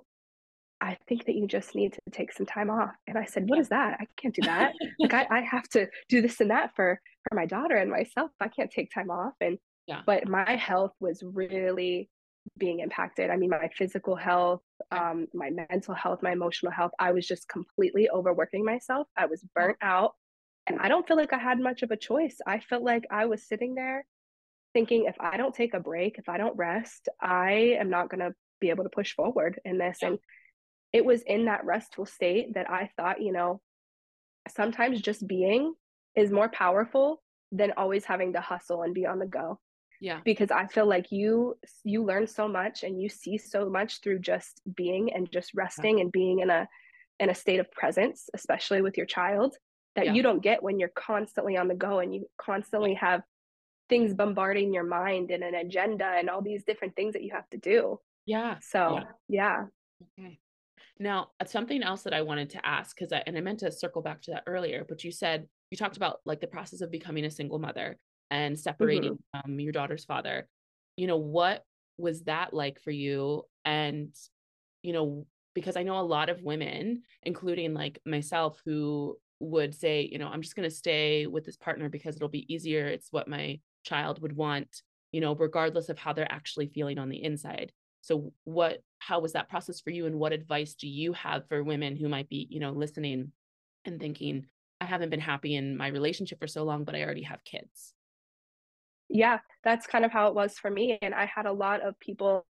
[0.81, 2.95] I think that you just need to take some time off.
[3.07, 3.97] And I said, What is that?
[4.01, 4.73] I can't do that.
[4.99, 8.31] like I, I have to do this and that for for my daughter and myself.
[8.39, 9.33] I can't take time off.
[9.39, 9.59] And
[9.91, 10.01] yeah.
[10.05, 12.09] But my health was really
[12.57, 13.29] being impacted.
[13.29, 16.91] I mean, my physical health, um, my mental health, my emotional health.
[16.97, 19.07] I was just completely overworking myself.
[19.17, 20.13] I was burnt out.
[20.67, 22.37] And I don't feel like I had much of a choice.
[22.47, 24.05] I felt like I was sitting there
[24.73, 28.21] thinking if I don't take a break, if I don't rest, I am not going
[28.21, 29.97] to be able to push forward in this.
[30.01, 30.09] Yeah.
[30.09, 30.19] And
[30.93, 33.59] it was in that restful state that I thought, you know,
[34.47, 35.73] sometimes just being
[36.15, 39.59] is more powerful than always having to hustle and be on the go
[40.01, 40.19] yeah.
[40.25, 44.19] because i feel like you you learn so much and you see so much through
[44.19, 46.03] just being and just resting yeah.
[46.03, 46.67] and being in a
[47.19, 49.55] in a state of presence especially with your child
[49.95, 50.13] that yeah.
[50.13, 53.21] you don't get when you're constantly on the go and you constantly have
[53.89, 57.47] things bombarding your mind and an agenda and all these different things that you have
[57.49, 57.99] to do.
[58.25, 58.55] Yeah.
[58.61, 59.65] So yeah,
[60.07, 60.19] yeah.
[60.19, 60.39] okay.
[60.97, 63.71] Now uh, something else that i wanted to ask because i and i meant to
[63.71, 66.91] circle back to that earlier but you said you talked about like the process of
[66.91, 67.97] becoming a single mother
[68.31, 69.41] and separating mm-hmm.
[69.41, 70.47] from your daughter's father.
[70.97, 71.63] You know what
[71.97, 73.43] was that like for you?
[73.63, 74.15] And
[74.81, 80.07] you know because i know a lot of women including like myself who would say
[80.11, 82.87] you know i'm just going to stay with this partner because it'll be easier.
[82.87, 87.09] It's what my child would want you know regardless of how they're actually feeling on
[87.09, 87.71] the inside.
[88.01, 91.63] So what how was that process for you and what advice do you have for
[91.63, 93.31] women who might be you know listening
[93.85, 94.45] and thinking
[94.79, 97.93] i haven't been happy in my relationship for so long but i already have kids
[99.11, 100.97] yeah, that's kind of how it was for me.
[101.01, 102.45] And I had a lot of people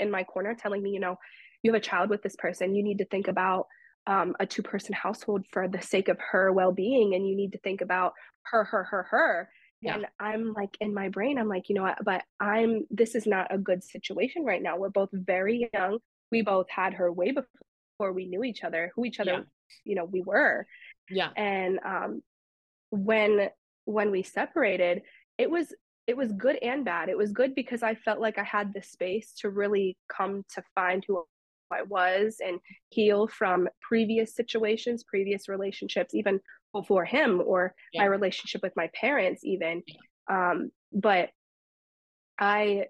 [0.00, 1.16] in my corner telling me, you know,
[1.62, 3.66] you have a child with this person, you need to think about
[4.06, 7.14] um, a two person household for the sake of her well being.
[7.14, 8.12] And you need to think about
[8.44, 9.48] her, her, her, her.
[9.82, 9.96] Yeah.
[9.96, 13.26] And I'm like, in my brain, I'm like, you know what, but I'm, this is
[13.26, 14.78] not a good situation right now.
[14.78, 15.98] We're both very young.
[16.32, 19.40] We both had her way before we knew each other, who each other, yeah.
[19.84, 20.66] you know, we were.
[21.10, 21.28] Yeah.
[21.36, 22.22] And um,
[22.90, 23.50] when,
[23.84, 25.02] when we separated,
[25.36, 25.72] it was
[26.06, 27.08] it was good and bad.
[27.08, 30.62] It was good because I felt like I had the space to really come to
[30.74, 31.24] find who
[31.72, 36.40] I was and heal from previous situations, previous relationships, even
[36.72, 38.02] before him or yeah.
[38.02, 39.82] my relationship with my parents, even.
[40.30, 41.30] Um, but
[42.38, 42.86] I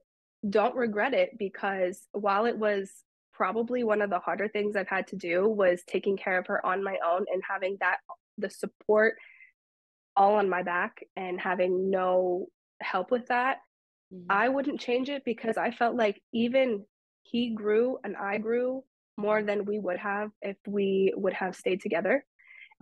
[0.49, 2.91] don't regret it because while it was
[3.33, 6.65] probably one of the harder things I've had to do was taking care of her
[6.65, 7.99] on my own and having that
[8.39, 9.15] the support
[10.17, 12.49] all on my back and having no
[12.81, 13.59] help with that,
[14.13, 14.27] mm-hmm.
[14.31, 16.85] I wouldn't change it because I felt like even
[17.23, 18.85] he grew and I grew
[19.17, 22.25] more than we would have if we would have stayed together.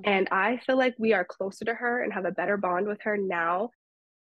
[0.01, 0.13] Okay.
[0.13, 3.01] And I feel like we are closer to her and have a better bond with
[3.03, 3.71] her now,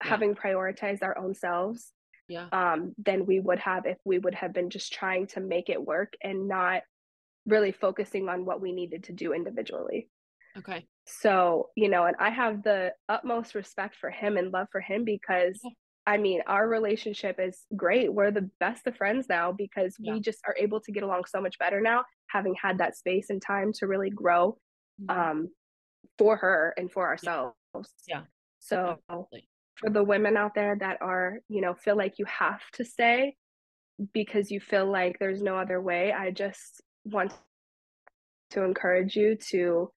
[0.02, 0.10] yeah.
[0.10, 1.92] having prioritized our own selves
[2.26, 2.46] yeah.
[2.52, 5.84] um, than we would have if we would have been just trying to make it
[5.84, 6.82] work and not
[7.46, 10.08] really focusing on what we needed to do individually.
[10.56, 10.86] Okay.
[11.08, 15.04] So, you know, and I have the utmost respect for him and love for him
[15.04, 15.58] because
[16.06, 18.12] I mean, our relationship is great.
[18.12, 20.14] We're the best of friends now because yeah.
[20.14, 23.28] we just are able to get along so much better now, having had that space
[23.28, 24.56] and time to really grow
[25.02, 25.18] mm-hmm.
[25.18, 25.48] um,
[26.16, 27.54] for her and for ourselves.
[28.06, 28.22] Yeah.
[28.58, 29.48] So, Absolutely.
[29.76, 33.36] for the women out there that are, you know, feel like you have to stay
[34.14, 37.34] because you feel like there's no other way, I just want
[38.52, 39.90] to encourage you to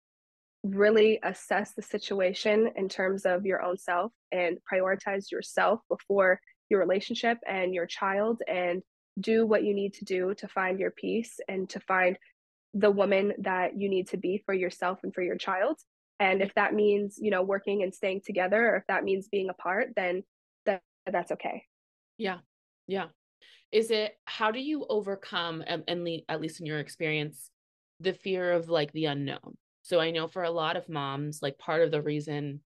[0.64, 6.80] really assess the situation in terms of your own self and prioritize yourself before your
[6.80, 8.82] relationship and your child and
[9.20, 12.18] do what you need to do to find your peace and to find
[12.74, 15.78] the woman that you need to be for yourself and for your child.
[16.20, 19.50] And if that means you know working and staying together or if that means being
[19.50, 20.24] apart then
[20.66, 21.64] that that's okay.
[22.18, 22.40] Yeah.
[22.88, 23.08] Yeah.
[23.72, 27.50] Is it how do you overcome um, and, and at least in your experience
[28.00, 31.58] the fear of like the unknown so I know for a lot of moms, like
[31.58, 32.62] part of the reason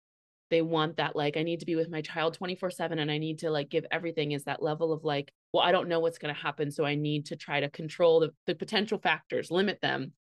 [0.50, 3.18] they want that, like, I need to be with my child 24 7 and I
[3.18, 6.18] need to like give everything is that level of like, well, I don't know what's
[6.18, 6.72] going to happen.
[6.72, 10.14] So I need to try to control the, the potential factors, limit them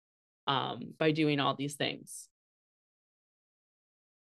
[0.48, 2.28] um, by doing all these things.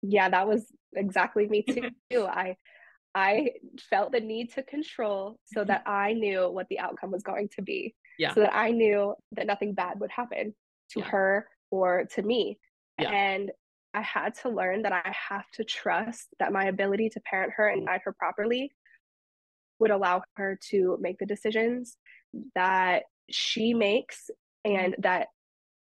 [0.01, 2.25] Yeah, that was exactly me too.
[2.25, 2.57] I,
[3.15, 3.51] I
[3.89, 5.69] felt the need to control so mm-hmm.
[5.69, 7.95] that I knew what the outcome was going to be.
[8.19, 8.33] Yeah.
[8.33, 10.53] So that I knew that nothing bad would happen
[10.91, 11.05] to yeah.
[11.05, 12.57] her or to me.
[12.99, 13.09] Yeah.
[13.09, 13.51] And
[13.93, 17.69] I had to learn that I have to trust that my ability to parent her
[17.69, 18.71] and guide her properly
[19.79, 21.97] would allow her to make the decisions
[22.55, 24.29] that she makes
[24.65, 25.01] and mm-hmm.
[25.01, 25.27] that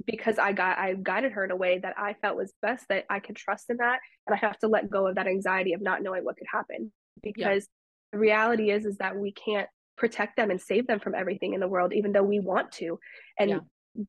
[0.07, 3.05] because I got I guided her in a way that I felt was best that
[3.11, 5.83] I could trust in that and I have to let go of that anxiety of
[5.83, 8.13] not knowing what could happen because yeah.
[8.13, 11.61] the reality is is that we can't protect them and save them from everything in
[11.61, 12.99] the world even though we want to
[13.41, 13.59] and yeah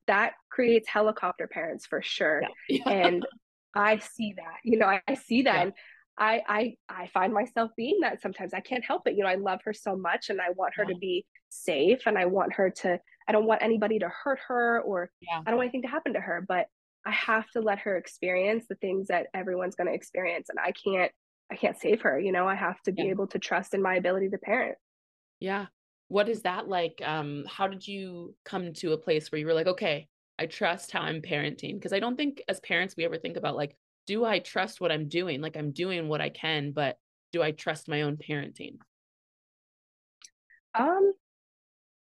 [0.08, 2.42] that creates helicopter parents for sure.
[2.42, 2.50] Yeah.
[2.86, 3.08] Yeah.
[3.08, 3.26] and
[3.76, 5.56] I see that, you know, I, I see that.
[5.56, 5.62] Yeah.
[5.64, 5.74] And
[6.18, 8.54] I, I I find myself being that sometimes.
[8.54, 9.16] I can't help it.
[9.16, 12.18] You know, I love her so much and I want her to be safe and
[12.18, 15.68] I want her to I don't want anybody to hurt her or I don't want
[15.68, 16.68] anything to happen to her, but
[17.06, 20.74] I have to let her experience the things that everyone's going to experience and I
[20.74, 21.12] can't
[21.52, 22.48] I can't save her, you know.
[22.48, 24.78] I have to be able to trust in my ability to parent.
[25.40, 25.68] Yeah
[26.10, 29.54] what is that like um how did you come to a place where you were
[29.54, 33.18] like okay i trust how i'm parenting because i don't think as parents we ever
[33.18, 33.76] think about like
[34.10, 35.40] do i trust what i'm doing?
[35.40, 36.98] Like i'm doing what i can but
[37.32, 38.78] do i trust my own parenting?
[40.74, 41.14] Um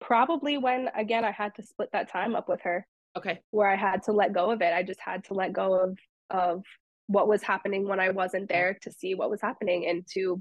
[0.00, 3.40] probably when again i had to split that time up with her okay.
[3.50, 5.98] where i had to let go of it i just had to let go of
[6.30, 6.64] of
[7.08, 10.40] what was happening when i wasn't there to see what was happening and to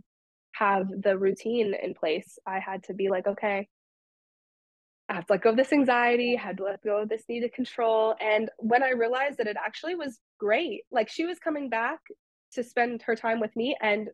[0.58, 3.68] have the routine in place, I had to be like, okay,
[5.10, 7.24] I have to let go of this anxiety, I had to let go of this
[7.30, 8.16] need to control.
[8.20, 12.00] And when I realized that it actually was great, like she was coming back
[12.54, 13.76] to spend her time with me.
[13.82, 14.10] And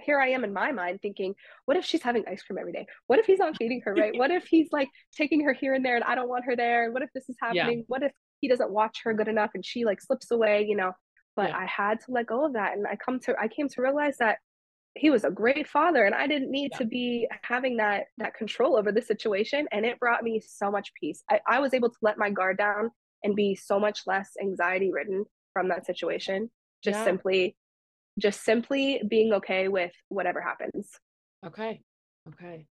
[0.00, 1.34] here I am in my mind thinking,
[1.66, 2.86] what if she's having ice cream every day?
[3.06, 4.16] What if he's not feeding her right?
[4.16, 6.84] what if he's like taking her here and there and I don't want her there?
[6.84, 7.78] And what if this is happening?
[7.78, 7.84] Yeah.
[7.86, 10.92] What if he doesn't watch her good enough and she like slips away, you know?
[11.36, 11.58] But yeah.
[11.58, 12.72] I had to let go of that.
[12.72, 14.38] And I come to I came to realize that
[14.94, 16.78] he was a great father and i didn't need yeah.
[16.78, 20.92] to be having that that control over the situation and it brought me so much
[20.98, 22.90] peace I, I was able to let my guard down
[23.24, 26.50] and be so much less anxiety ridden from that situation
[26.82, 27.04] just yeah.
[27.04, 27.56] simply
[28.18, 30.90] just simply being okay with whatever happens
[31.46, 31.80] okay
[32.28, 32.66] okay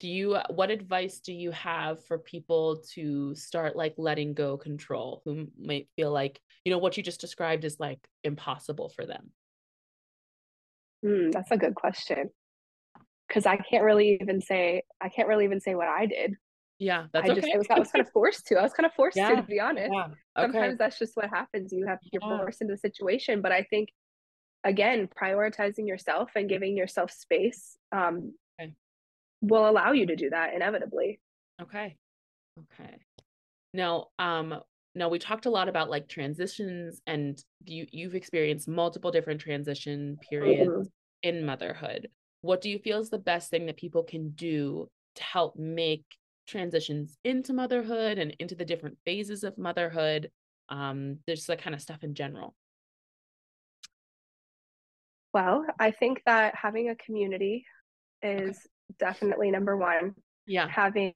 [0.00, 4.56] do you uh, what advice do you have for people to start like letting go
[4.56, 9.06] control who might feel like you know what you just described is like impossible for
[9.06, 9.30] them
[11.04, 12.30] Mm, that's a good question.
[13.28, 16.34] Because I can't really even say I can't really even say what I did.
[16.78, 17.54] Yeah, that's I just okay.
[17.54, 18.56] it was I was kind of forced to.
[18.56, 19.90] I was kind of forced yeah, to, to be honest.
[19.92, 20.06] Yeah.
[20.38, 20.52] Okay.
[20.52, 21.72] Sometimes that's just what happens.
[21.72, 22.38] You have you're yeah.
[22.38, 23.42] forced into the situation.
[23.42, 23.90] But I think
[24.64, 28.72] again, prioritizing yourself and giving yourself space um, okay.
[29.40, 31.20] will allow you to do that inevitably.
[31.60, 31.96] Okay.
[32.58, 32.96] Okay.
[33.72, 34.60] Now, um,
[34.94, 40.18] now we talked a lot about like transitions and you you've experienced multiple different transition
[40.28, 40.82] periods mm-hmm.
[41.22, 42.08] in motherhood
[42.42, 46.04] what do you feel is the best thing that people can do to help make
[46.46, 50.30] transitions into motherhood and into the different phases of motherhood
[50.68, 52.54] um there's that kind of stuff in general
[55.32, 57.64] Well, I think that having a community
[58.22, 58.58] is okay.
[58.98, 60.14] definitely number one.
[60.46, 60.68] Yeah.
[60.68, 61.14] Having,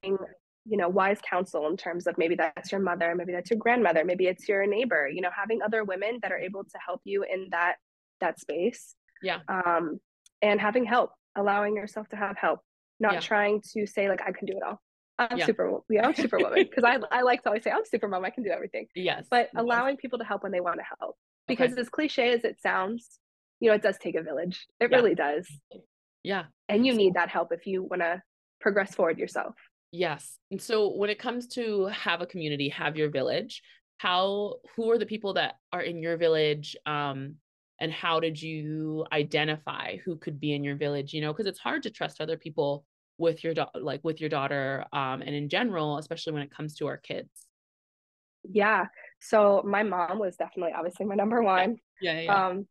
[0.66, 4.04] you know, wise counsel in terms of maybe that's your mother, maybe that's your grandmother,
[4.04, 7.24] maybe it's your neighbor, you know, having other women that are able to help you
[7.24, 7.76] in that
[8.20, 8.94] that space.
[9.22, 9.40] Yeah.
[9.48, 10.00] Um,
[10.42, 12.60] and having help, allowing yourself to have help,
[13.00, 13.20] not yeah.
[13.20, 14.80] trying to say like I can do it all.
[15.18, 15.46] I'm yeah.
[15.46, 18.42] super yeah, I'm superwoman because I I like to always say I'm supermom, I can
[18.42, 18.86] do everything.
[18.94, 19.26] Yes.
[19.30, 21.16] But allowing people to help when they want to help.
[21.46, 21.80] Because okay.
[21.82, 23.18] as cliche as it sounds,
[23.60, 24.66] you know, it does take a village.
[24.80, 24.96] It yeah.
[24.96, 25.46] really does.
[26.22, 26.44] Yeah.
[26.68, 28.22] And you need that help if you want to
[28.60, 29.54] progress forward yourself.
[29.94, 30.40] Yes.
[30.50, 33.62] And so when it comes to have a community, have your village,
[33.98, 37.36] how who are the people that are in your village um
[37.80, 41.60] and how did you identify who could be in your village, you know, because it's
[41.60, 42.84] hard to trust other people
[43.18, 46.74] with your daughter like with your daughter um and in general, especially when it comes
[46.74, 47.30] to our kids.
[48.42, 48.86] Yeah.
[49.20, 51.76] So my mom was definitely obviously my number one.
[52.00, 52.14] Yeah.
[52.14, 52.46] yeah, yeah.
[52.46, 52.66] Um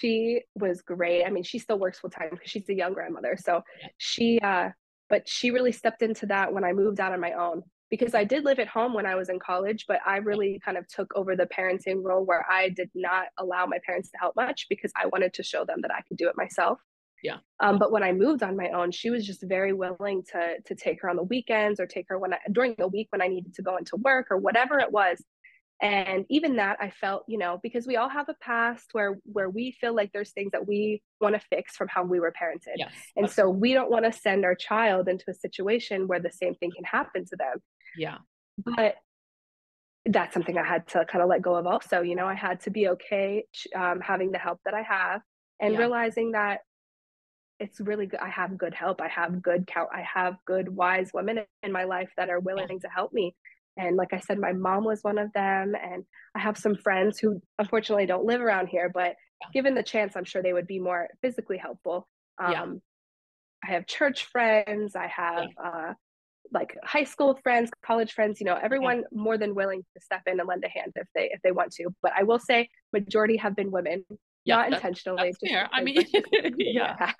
[0.00, 1.24] she was great.
[1.24, 3.38] I mean, she still works full time because she's a young grandmother.
[3.40, 3.62] So
[3.96, 4.70] she, uh,
[5.08, 8.24] but she really stepped into that when I moved out on my own because I
[8.24, 11.10] did live at home when I was in college, but I really kind of took
[11.16, 14.92] over the parenting role where I did not allow my parents to help much because
[14.94, 16.78] I wanted to show them that I could do it myself.
[17.22, 17.38] Yeah.
[17.60, 20.74] Um, but when I moved on my own, she was just very willing to to
[20.74, 23.26] take her on the weekends or take her when I, during the week when I
[23.26, 25.20] needed to go into work or whatever it was
[25.80, 29.48] and even that i felt you know because we all have a past where where
[29.48, 32.74] we feel like there's things that we want to fix from how we were parented.
[32.76, 36.30] Yes, and so we don't want to send our child into a situation where the
[36.30, 37.58] same thing can happen to them.
[37.96, 38.18] Yeah.
[38.64, 38.96] But
[40.10, 42.60] that's something i had to kind of let go of also you know i had
[42.60, 43.44] to be okay
[43.76, 45.20] um, having the help that i have
[45.60, 45.78] and yeah.
[45.78, 46.60] realizing that
[47.60, 51.10] it's really good i have good help i have good count i have good wise
[51.12, 52.78] women in my life that are willing yeah.
[52.78, 53.34] to help me
[53.78, 55.74] and like I said, my mom was one of them.
[55.80, 56.04] And
[56.34, 59.14] I have some friends who unfortunately don't live around here, but
[59.54, 62.08] given the chance, I'm sure they would be more physically helpful.
[62.42, 62.66] Um, yeah.
[63.64, 64.96] I have church friends.
[64.96, 65.68] I have yeah.
[65.68, 65.92] uh,
[66.52, 68.40] like high school friends, college friends.
[68.40, 71.30] You know, everyone more than willing to step in and lend a hand if they
[71.32, 71.88] if they want to.
[72.02, 74.04] But I will say, majority have been women,
[74.44, 75.32] yeah, not intentionally.
[75.40, 75.68] That's fair.
[75.72, 76.04] I mean,
[76.58, 77.12] yeah,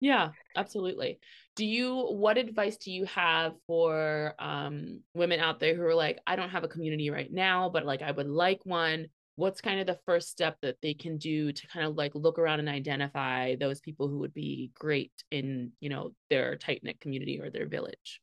[0.00, 1.18] yeah, absolutely.
[1.56, 6.18] Do you what advice do you have for um women out there who are like
[6.26, 9.06] I don't have a community right now, but like I would like one.
[9.36, 12.38] What's kind of the first step that they can do to kind of like look
[12.38, 17.40] around and identify those people who would be great in, you know, their tight-knit community
[17.40, 18.20] or their village?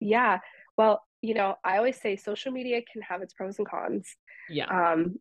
[0.00, 0.40] Yeah.
[0.76, 4.08] Well, you know, I always say social media can have its pros and cons.
[4.48, 4.66] Yeah.
[4.66, 5.16] Um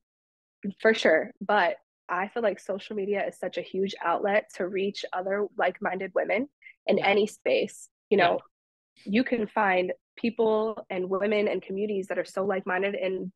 [0.80, 1.78] for sure, but
[2.10, 6.12] I feel like social media is such a huge outlet to reach other like minded
[6.14, 6.50] women
[6.88, 7.08] in yeah.
[7.08, 7.90] any space.
[8.10, 8.40] You know,
[8.98, 9.12] yeah.
[9.12, 13.32] you can find people and women and communities that are so like minded in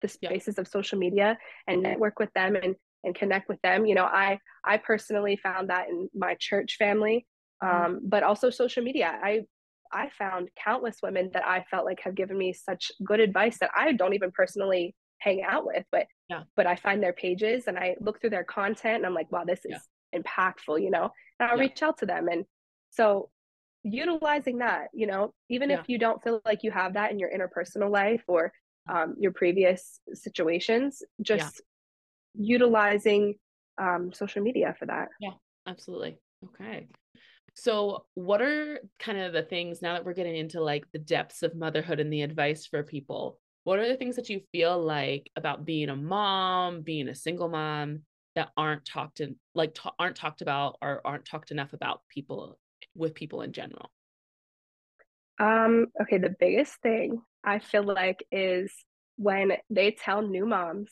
[0.00, 0.60] the spaces yeah.
[0.60, 4.38] of social media and network with them and and connect with them you know i
[4.64, 7.26] i personally found that in my church family
[7.62, 7.84] mm-hmm.
[7.84, 8.08] um, mm-hmm.
[8.08, 9.40] but also social media i
[9.92, 13.70] i found countless women that i felt like have given me such good advice that
[13.76, 16.42] i don't even personally hang out with but yeah.
[16.56, 19.44] but i find their pages and i look through their content and i'm like wow
[19.44, 19.80] this is
[20.12, 20.20] yeah.
[20.20, 21.62] impactful you know and i'll yeah.
[21.62, 22.44] reach out to them and
[22.92, 23.30] so
[23.82, 27.30] utilizing that you know even if you don't feel like you have that in your
[27.30, 28.52] interpersonal life or
[28.88, 31.62] um, your previous situations just
[32.34, 33.34] utilizing
[33.78, 35.08] um, social media for that.
[35.20, 35.32] Yeah
[35.66, 36.18] absolutely.
[36.44, 36.86] Okay.
[37.54, 41.42] So, what are kind of the things now that we're getting into like the depths
[41.42, 43.38] of motherhood and the advice for people?
[43.64, 47.48] what are the things that you feel like about being a mom being a single
[47.48, 48.00] mom
[48.34, 52.58] that aren't talked in like t- aren't talked about or aren't talked enough about people
[52.94, 53.90] with people in general
[55.38, 58.72] um okay the biggest thing i feel like is
[59.16, 60.90] when they tell new moms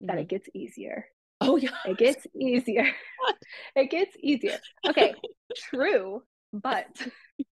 [0.00, 0.20] that mm-hmm.
[0.20, 1.06] it gets easier
[1.40, 2.88] oh yeah it gets easier
[3.76, 5.14] it gets easier okay
[5.56, 6.22] true
[6.52, 6.86] but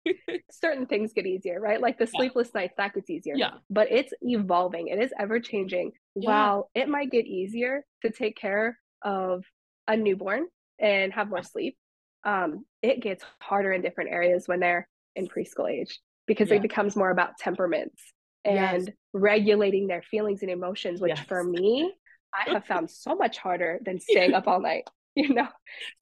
[0.51, 1.81] certain things get easier, right?
[1.81, 2.63] Like the sleepless yeah.
[2.63, 3.35] nights, that gets easier.
[3.37, 3.53] Yeah.
[3.71, 5.93] But it's evolving, it is ever changing.
[6.15, 6.31] Yeah.
[6.31, 9.45] While it might get easier to take care of
[9.87, 10.47] a newborn
[10.79, 11.77] and have more sleep,
[12.25, 16.57] um, it gets harder in different areas when they're in preschool age because yeah.
[16.57, 18.03] it becomes more about temperaments
[18.45, 18.95] and yes.
[19.13, 21.27] regulating their feelings and emotions, which yes.
[21.27, 21.93] for me,
[22.35, 25.49] I have found so much harder than staying up all night, you know?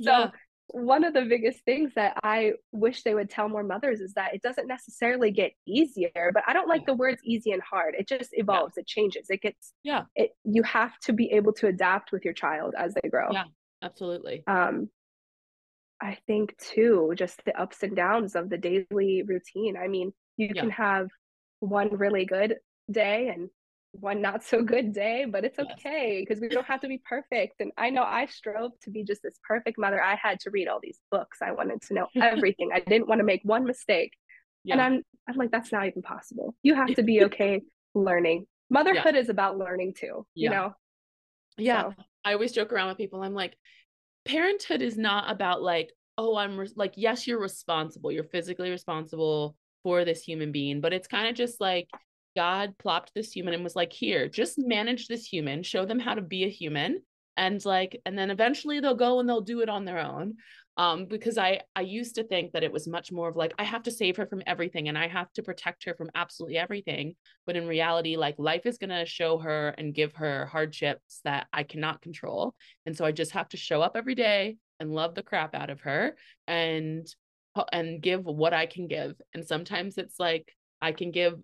[0.00, 0.30] So
[0.68, 4.34] one of the biggest things that I wish they would tell more mothers is that
[4.34, 7.94] it doesn't necessarily get easier, but I don't like the words easy and hard.
[7.96, 8.80] It just evolves, yeah.
[8.80, 12.34] it changes, it gets, yeah, it, you have to be able to adapt with your
[12.34, 13.28] child as they grow.
[13.32, 13.44] Yeah,
[13.82, 14.42] absolutely.
[14.46, 14.90] Um,
[16.00, 19.76] I think too, just the ups and downs of the daily routine.
[19.76, 20.62] I mean, you yeah.
[20.62, 21.08] can have
[21.60, 22.56] one really good
[22.90, 23.48] day and
[23.92, 27.60] one not so good day, but it's okay because we don't have to be perfect.
[27.60, 30.02] And I know I strove to be just this perfect mother.
[30.02, 31.38] I had to read all these books.
[31.42, 32.70] I wanted to know everything.
[32.74, 34.12] I didn't want to make one mistake.
[34.64, 34.74] Yeah.
[34.74, 36.54] And I'm I'm like, that's not even possible.
[36.62, 37.62] You have to be okay
[37.94, 38.46] learning.
[38.70, 39.20] Motherhood yeah.
[39.20, 40.74] is about learning too, you know?
[41.56, 41.82] Yeah.
[41.82, 41.94] So.
[42.24, 43.22] I always joke around with people.
[43.22, 43.56] I'm like,
[44.26, 48.12] parenthood is not about like, oh, I'm re- like, yes, you're responsible.
[48.12, 51.88] You're physically responsible for this human being, but it's kind of just like
[52.34, 56.14] God plopped this human and was like, here, just manage this human, show them how
[56.14, 57.02] to be a human.
[57.36, 60.36] And like, and then eventually they'll go and they'll do it on their own
[60.76, 63.64] um, because I I used to think that it was much more of like I
[63.64, 67.16] have to save her from everything and I have to protect her from absolutely everything.
[67.46, 71.62] But in reality, like life is gonna show her and give her hardships that I
[71.62, 72.54] cannot control,
[72.84, 75.70] and so I just have to show up every day and love the crap out
[75.70, 76.16] of her
[76.46, 77.06] and
[77.72, 79.14] and give what I can give.
[79.32, 80.52] And sometimes it's like
[80.82, 81.40] I can give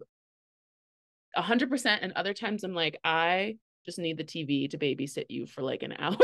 [1.34, 3.56] a hundred percent, and other times I'm like I
[3.86, 6.18] just need the TV to babysit you for like an hour.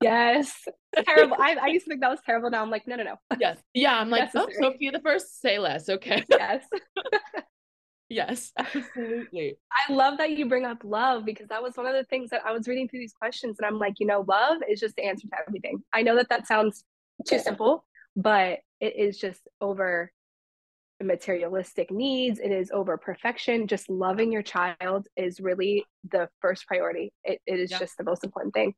[0.00, 0.52] Yes.
[1.06, 1.36] Terrible.
[1.38, 2.50] I, I used to think that was terrible.
[2.50, 3.16] Now I'm like, no, no, no.
[3.40, 3.58] Yes.
[3.72, 3.98] Yeah.
[3.98, 5.88] I'm like, oh, Sofia the first, say less.
[5.88, 6.24] Okay.
[6.28, 6.64] Yes.
[8.08, 9.56] yes, absolutely.
[9.88, 12.42] I love that you bring up love because that was one of the things that
[12.44, 15.04] I was reading through these questions and I'm like, you know, love is just the
[15.04, 15.82] answer to everything.
[15.92, 16.84] I know that that sounds
[17.26, 17.84] too simple,
[18.16, 20.12] but it is just over
[21.02, 27.12] materialistic needs it is over perfection just loving your child is really the first priority
[27.24, 27.78] it, it is yeah.
[27.78, 28.72] just the most important thing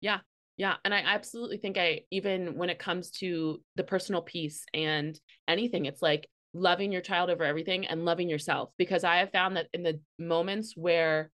[0.00, 0.18] yeah
[0.56, 0.76] yeah.
[0.84, 5.84] And I absolutely think I, even when it comes to the personal peace and anything,
[5.84, 8.70] it's like loving your child over everything and loving yourself.
[8.78, 11.30] Because I have found that in the moments where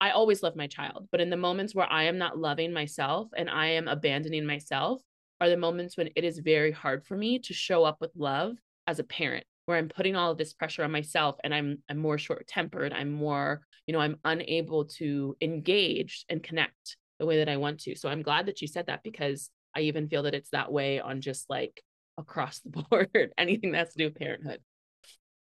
[0.00, 3.28] I always love my child, but in the moments where I am not loving myself
[3.36, 5.00] and I am abandoning myself
[5.40, 8.56] are the moments when it is very hard for me to show up with love
[8.86, 11.98] as a parent where I'm putting all of this pressure on myself and I'm I'm
[11.98, 17.48] more short-tempered, I'm more, you know, I'm unable to engage and connect the way that
[17.48, 17.96] I want to.
[17.96, 21.00] So I'm glad that you said that because I even feel that it's that way
[21.00, 21.82] on just like
[22.18, 24.60] across the board, anything that's to do with parenthood.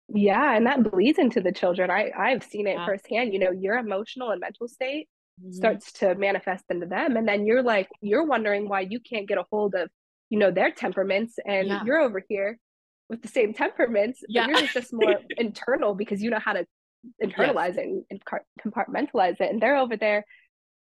[0.07, 1.89] Yeah, and that bleeds into the children.
[1.89, 2.86] I I've seen it yeah.
[2.86, 3.34] firsthand.
[3.34, 5.07] You know, your emotional and mental state
[5.41, 5.51] mm-hmm.
[5.51, 9.39] starts to manifest into them, and then you're like, you're wondering why you can't get
[9.39, 9.89] a hold of,
[10.30, 11.84] you know, their temperaments, and yeah.
[11.84, 12.59] you're over here
[13.09, 14.45] with the same temperaments, yeah.
[14.45, 16.67] but you're just more internal because you know how to
[17.23, 17.86] internalize yes.
[17.86, 18.21] it and
[18.63, 20.23] compartmentalize it, and they're over there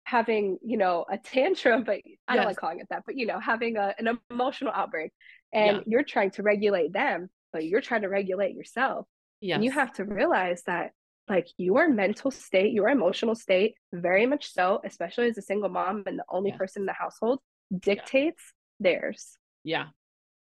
[0.06, 1.96] having you know a tantrum but
[2.28, 2.36] i yes.
[2.36, 5.10] don't like calling it that but you know having a, an emotional outbreak
[5.52, 5.82] and yeah.
[5.84, 9.04] you're trying to regulate them but you're trying to regulate yourself
[9.40, 10.92] yeah you have to realize that
[11.28, 16.04] like your mental state your emotional state very much so especially as a single mom
[16.06, 16.56] and the only yeah.
[16.56, 17.40] person in the household
[17.76, 18.90] dictates yeah.
[18.90, 19.86] theirs yeah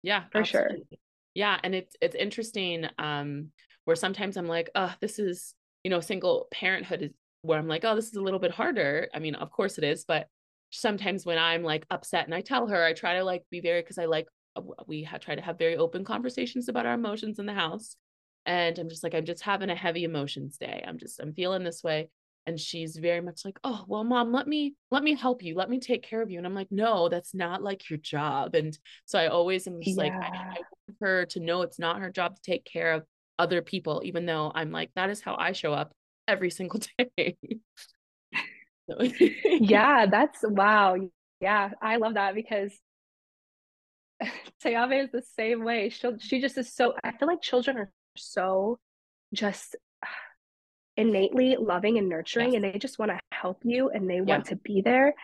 [0.03, 0.77] yeah for absolutely.
[0.77, 0.99] sure
[1.35, 3.49] yeah and it's it's interesting um
[3.83, 5.53] where sometimes i'm like oh this is
[5.83, 7.11] you know single parenthood is
[7.41, 9.07] where I'm like, oh, this is a little bit harder.
[9.13, 10.27] I mean, of course it is, but
[10.71, 13.81] sometimes when I'm like upset and I tell her, I try to like be very
[13.81, 17.39] because I like uh, we ha- try to have very open conversations about our emotions
[17.39, 17.95] in the house.
[18.45, 20.83] And I'm just like, I'm just having a heavy emotions day.
[20.87, 22.09] I'm just I'm feeling this way.
[22.45, 25.55] And she's very much like, oh, well, mom, let me let me help you.
[25.55, 26.37] Let me take care of you.
[26.37, 28.55] And I'm like, no, that's not like your job.
[28.55, 30.03] And so I always am just yeah.
[30.03, 30.55] like, I, I
[30.87, 33.03] want her to know it's not her job to take care of
[33.37, 35.93] other people, even though I'm like, that is how I show up
[36.29, 36.79] every single
[37.17, 37.37] day.
[39.59, 40.95] yeah, that's wow.
[41.41, 42.73] Yeah, I love that because
[44.63, 45.89] Tayave is the same way.
[45.89, 46.93] She she just is so.
[47.03, 48.79] I feel like children are so
[49.33, 49.75] just
[50.97, 52.55] innately loving and nurturing, yes.
[52.55, 54.21] and they just want to help you and they yeah.
[54.21, 55.15] want to be there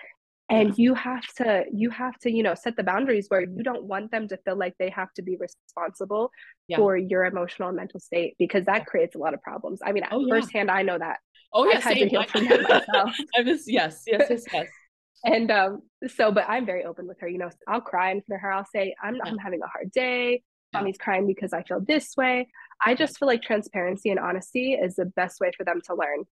[0.50, 0.74] and yeah.
[0.78, 4.12] you have to you have to you know set the boundaries where you don't want
[4.12, 6.30] them to feel like they have to be responsible
[6.68, 6.78] yeah.
[6.78, 9.80] for your emotional and mental state because that creates a lot of problems.
[9.84, 10.76] I mean oh, firsthand yeah.
[10.76, 11.18] i know that.
[11.54, 13.12] Oh yeah I've had to heal from that myself.
[13.38, 14.68] I was yes yes yes yes.
[15.26, 18.38] And um so but i'm very open with her you know i'll cry in front
[18.38, 18.52] of her.
[18.52, 20.43] I'll say i'm, I'm having a hard day.
[20.74, 22.48] Mommy's crying because i feel this way.
[22.86, 26.26] I just feel like transparency and honesty is the best way for them to learn.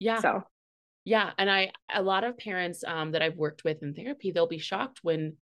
[0.00, 0.20] Yeah.
[0.20, 0.42] So
[1.04, 4.46] yeah, and I a lot of parents um, that I've worked with in therapy, they'll
[4.46, 5.36] be shocked when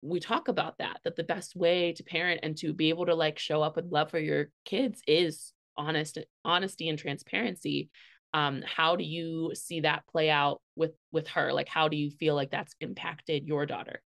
[0.00, 3.14] we talk about that that the best way to parent and to be able to
[3.14, 7.90] like show up with love for your kids is honest honesty and transparency.
[8.32, 11.52] Um, how do you see that play out with with her?
[11.52, 14.02] Like, how do you feel like that's impacted your daughter?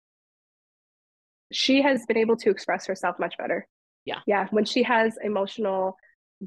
[1.52, 3.68] She has been able to express herself much better.
[4.06, 4.48] Yeah, yeah.
[4.52, 5.96] When she has emotional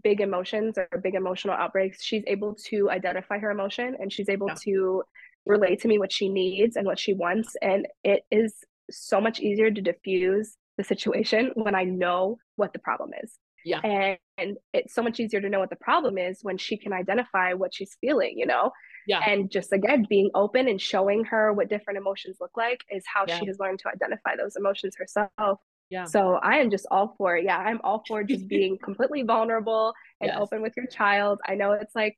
[0.02, 4.48] big emotions or big emotional outbreaks, she's able to identify her emotion and she's able
[4.48, 4.56] yeah.
[4.64, 5.02] to
[5.46, 7.56] relate to me what she needs and what she wants.
[7.60, 8.54] And it is
[8.90, 13.38] so much easier to diffuse the situation when I know what the problem is.
[13.64, 13.80] Yeah.
[13.84, 16.92] And and it's so much easier to know what the problem is when she can
[16.92, 18.70] identify what she's feeling you know
[19.06, 23.04] yeah and just again being open and showing her what different emotions look like is
[23.06, 23.38] how Yeah.
[23.38, 25.60] she has learned to identify those emotions herself
[25.92, 26.04] Yeah.
[26.06, 29.92] so i am just all for it yeah i'm all for just being completely vulnerable
[30.22, 30.38] and Yes.
[30.40, 32.16] open with your child i know it's like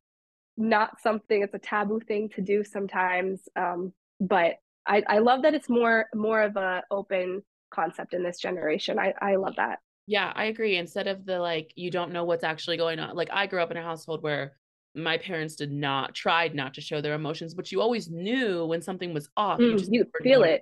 [0.56, 4.54] not something it's a taboo thing to do sometimes um but
[4.86, 9.12] i i love that it's more more of a open concept in this generation i
[9.20, 10.76] i love that Yeah, I agree.
[10.76, 13.16] Instead of the like, you don't know what's actually going on.
[13.16, 14.52] Like, I grew up in a household where
[14.94, 18.82] my parents did not, tried not to show their emotions, but you always knew when
[18.82, 19.58] something was off.
[19.60, 20.60] Mm, just you feel it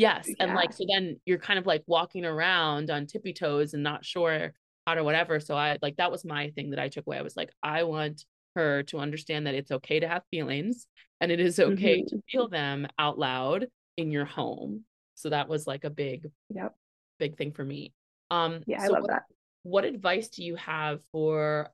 [0.00, 0.28] Yes.
[0.40, 4.04] And like, so then you're kind of like walking around on tippy toes and not
[4.04, 4.52] sure
[4.86, 5.40] how to whatever.
[5.40, 7.18] So I like, that was my thing that I took away.
[7.18, 8.24] I was like, I want
[8.56, 10.86] her to understand that it's okay to have feelings
[11.20, 13.66] and it is okay to feel them out loud
[13.98, 14.84] in your home.
[15.16, 16.74] So that was like a big, yep
[17.18, 17.92] big thing for me.
[18.30, 19.22] Um, yeah i so love what- that
[19.62, 21.68] what advice do you have for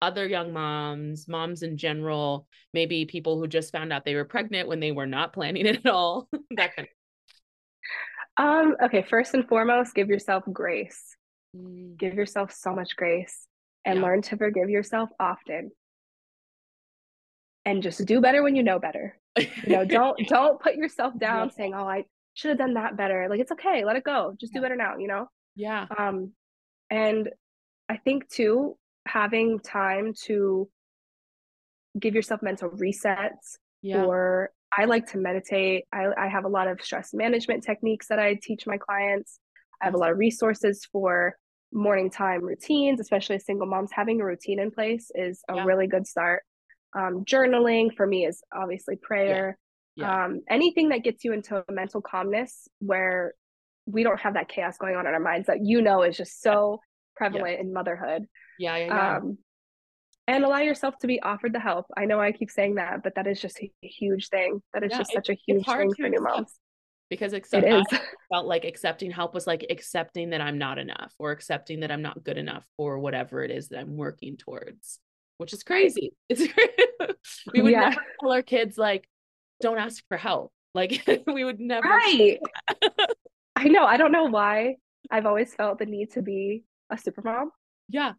[0.00, 4.68] other young moms, moms in general, maybe people who just found out they were pregnant
[4.68, 6.28] when they were not planning it at all?
[6.56, 6.86] that kind
[8.36, 11.16] um okay first and foremost give yourself grace
[11.54, 13.46] Mm, give yourself so much grace
[13.84, 14.02] and Yeah.
[14.06, 15.70] learn to forgive yourself often
[17.66, 21.48] and just do better when you know better you know don't don't put yourself down
[21.48, 21.54] Yeah.
[21.54, 22.04] saying oh i
[22.34, 24.96] should have done that better like it's okay let it go just do better now
[24.96, 25.86] you know yeah.
[25.98, 26.32] um
[26.88, 27.28] and
[27.90, 30.70] i think too having time to
[31.98, 34.04] give yourself mental resets Yeah.
[34.06, 38.18] or i like to meditate I, I have a lot of stress management techniques that
[38.18, 39.38] i teach my clients
[39.80, 41.36] i have a lot of resources for
[41.72, 45.64] morning time routines especially single moms having a routine in place is a Yeah.
[45.64, 46.42] really good start
[46.94, 49.56] um, journaling for me is obviously prayer
[49.96, 50.24] Yeah.
[50.24, 53.34] um, anything that gets you into a mental calmness where
[53.86, 56.42] we don't have that chaos going on in our minds that you know is just
[56.42, 56.80] so
[57.16, 58.26] prevalent in motherhood
[58.58, 58.76] yeah.
[58.76, 58.86] Yeah.
[58.86, 59.16] Yeah.
[59.16, 59.38] um,
[60.32, 63.14] and allow yourself to be offered the help i know i keep saying that but
[63.14, 65.92] that is just a huge thing that is Yeah, just it- such a huge thing
[65.94, 66.54] for new moms
[67.10, 68.00] because it accept, is I
[68.32, 72.00] felt like accepting help was like accepting that I'm not enough or accepting that I'm
[72.00, 74.98] not good enough for whatever it is that I'm working towards,
[75.36, 76.14] which is crazy.
[76.30, 76.40] It's
[77.52, 77.90] we would Yeah.
[77.90, 79.06] never tell our kids like,
[79.60, 80.52] don't ask for help.
[80.74, 81.86] Like we would never.
[81.86, 82.38] right
[83.56, 84.76] i know i don't know why
[85.10, 87.50] i've always felt the need to be a super mom
[87.90, 88.12] Yeah,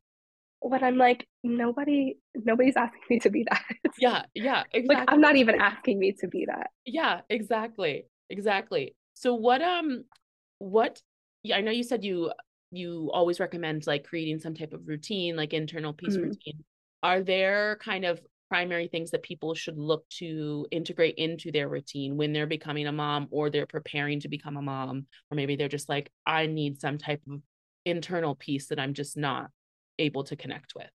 [0.63, 3.63] when i'm like nobody nobody's asking me to be that
[3.99, 4.63] yeah, yeah.
[4.73, 4.95] Exactly.
[4.95, 8.05] like i'm not even asking me to be that Yeah, exactly.
[8.29, 8.95] Exactly.
[9.13, 10.05] So what um
[10.59, 11.01] what
[11.43, 12.31] yeah, I know you said you
[12.71, 16.23] you always recommend like creating some type of routine, like internal peace Mhm.
[16.23, 16.63] routine.
[17.03, 22.17] Are there kind of primary things that people should look to integrate into their routine
[22.17, 25.67] when they're becoming a mom or they're preparing to become a mom or maybe they're
[25.77, 27.41] just like I need some type of
[27.85, 29.51] internal peace that I'm just not
[29.99, 30.89] able to connect with.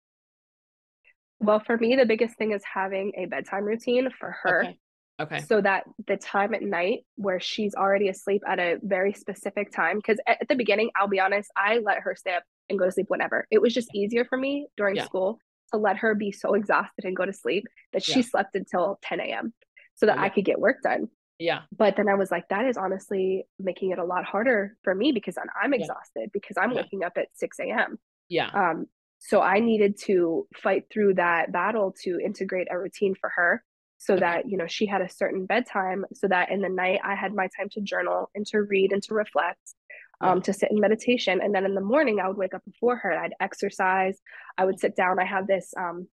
[1.40, 4.78] well for me the biggest thing is having a bedtime routine for her Okay.
[5.20, 5.40] Okay.
[5.48, 9.96] so that the time at night where she's already asleep at a very specific time
[9.98, 12.92] because at, the beginning i'll be honest i let her stay up and go to
[12.92, 15.04] sleep whenever it was just easier for me during Yeah.
[15.04, 15.38] school
[15.72, 18.26] to let her be so exhausted and go to sleep that she Yeah.
[18.26, 19.52] slept until 10 a.m
[19.96, 20.22] so that Yeah.
[20.24, 21.62] i could get work done Yeah.
[21.76, 25.12] but then i was like that is honestly making it a lot harder for me
[25.12, 28.50] because i'm, exhausted because i'm waking up at 6 a.m Yeah.
[28.54, 28.86] um,
[29.18, 33.64] so I needed to fight through that battle to integrate a routine for her
[33.98, 34.20] so Okay.
[34.20, 37.34] that, you know, she had a certain bedtime so that in the night I had
[37.34, 39.74] my time to journal and to read and to reflect,
[40.20, 41.40] um, to sit in meditation.
[41.42, 44.20] And then in the morning I would wake up before her, and I'd exercise,
[44.56, 45.18] I would sit down.
[45.18, 46.06] I have this um,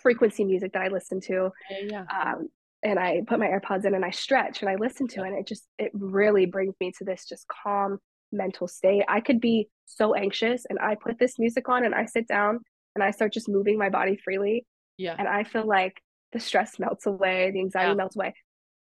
[0.00, 1.50] frequency music that I listen to.
[1.70, 2.04] Yeah.
[2.08, 2.32] yeah.
[2.32, 2.48] Um,
[2.84, 5.28] and I put my AirPods in and I stretch and I listen to it.
[5.28, 7.98] And it just, it really brings me to this just calm
[8.32, 9.04] mental state.
[9.08, 12.60] I could be so anxious and I put this music on and I sit down
[12.94, 14.66] and I start just moving my body freely.
[14.96, 15.14] Yeah.
[15.18, 16.00] And I feel like
[16.32, 17.94] the stress melts away, the anxiety Yeah.
[17.94, 18.34] melts away.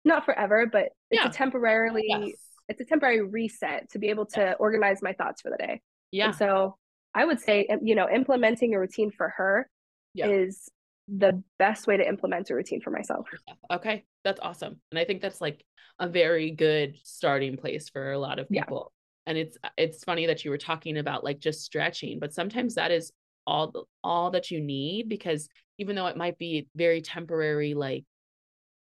[0.04, 1.28] Not forever, but it's Yeah.
[1.28, 2.32] a temporarily, Yes.
[2.68, 5.80] it's a temporary reset to be able to organize my thoughts for the day.
[6.10, 6.26] Yeah.
[6.26, 6.76] And so
[7.14, 9.68] I would say, um, you know, implementing a routine for her
[10.14, 10.28] Yeah.
[10.28, 10.68] is
[11.08, 13.28] the best way to implement a routine for myself.
[13.70, 14.80] Okay, that's awesome.
[14.90, 15.62] And I think that's like
[15.98, 18.92] a very good starting place for a lot of people.
[19.26, 22.90] And it's it's funny that you were talking about like just stretching, but sometimes that
[22.90, 23.12] is
[23.46, 25.48] all all that you need because
[25.78, 28.04] even though it might be very temporary like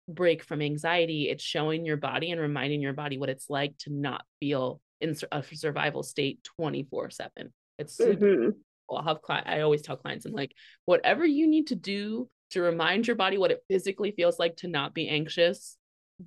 [0.08, 3.94] break from anxiety, it's showing your body and reminding your body what it's like to
[3.94, 7.54] not feel in a survival state 24/7.
[7.78, 8.54] It's super Mhm.
[8.88, 8.98] cool.
[8.98, 10.54] I'll have cli- I always tell clients, I'm like,
[10.86, 14.68] whatever you need to do to remind your body what it physically feels like to
[14.68, 15.78] not be anxious,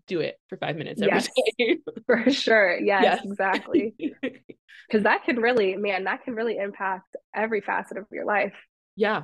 [0.07, 1.29] do it for five minutes every yes,
[1.59, 1.79] day.
[2.07, 2.79] for sure.
[2.79, 3.25] Yes, yes.
[3.25, 3.95] exactly.
[4.89, 8.53] Because that can really, man, that can really impact every facet of your life.
[8.97, 9.23] Yeah.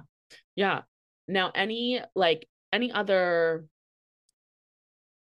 [0.57, 0.83] Yeah.
[1.29, 3.67] Now, any like any other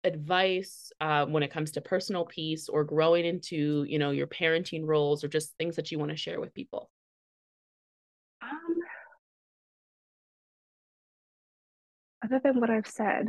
[0.04, 4.86] advice uh, when it comes to personal peace or growing into you know your parenting
[4.86, 6.88] roles or just things that you want to share with people
[8.42, 8.76] um
[12.24, 13.26] other than what i've said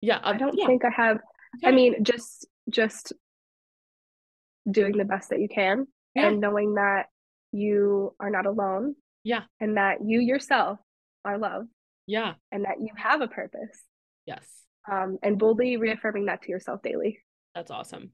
[0.00, 0.66] yeah uh, i don't yeah.
[0.66, 1.18] think i have
[1.64, 3.12] i mean just just
[4.70, 6.28] doing the best that you can yeah.
[6.28, 7.06] and knowing that
[7.52, 8.94] you are not alone
[9.24, 10.78] yeah and that you yourself
[11.24, 11.68] are loved
[12.06, 13.82] yeah and that you have a purpose
[14.26, 14.44] yes
[14.90, 17.18] um, and boldly reaffirming that to yourself daily.
[17.54, 18.10] That's awesome.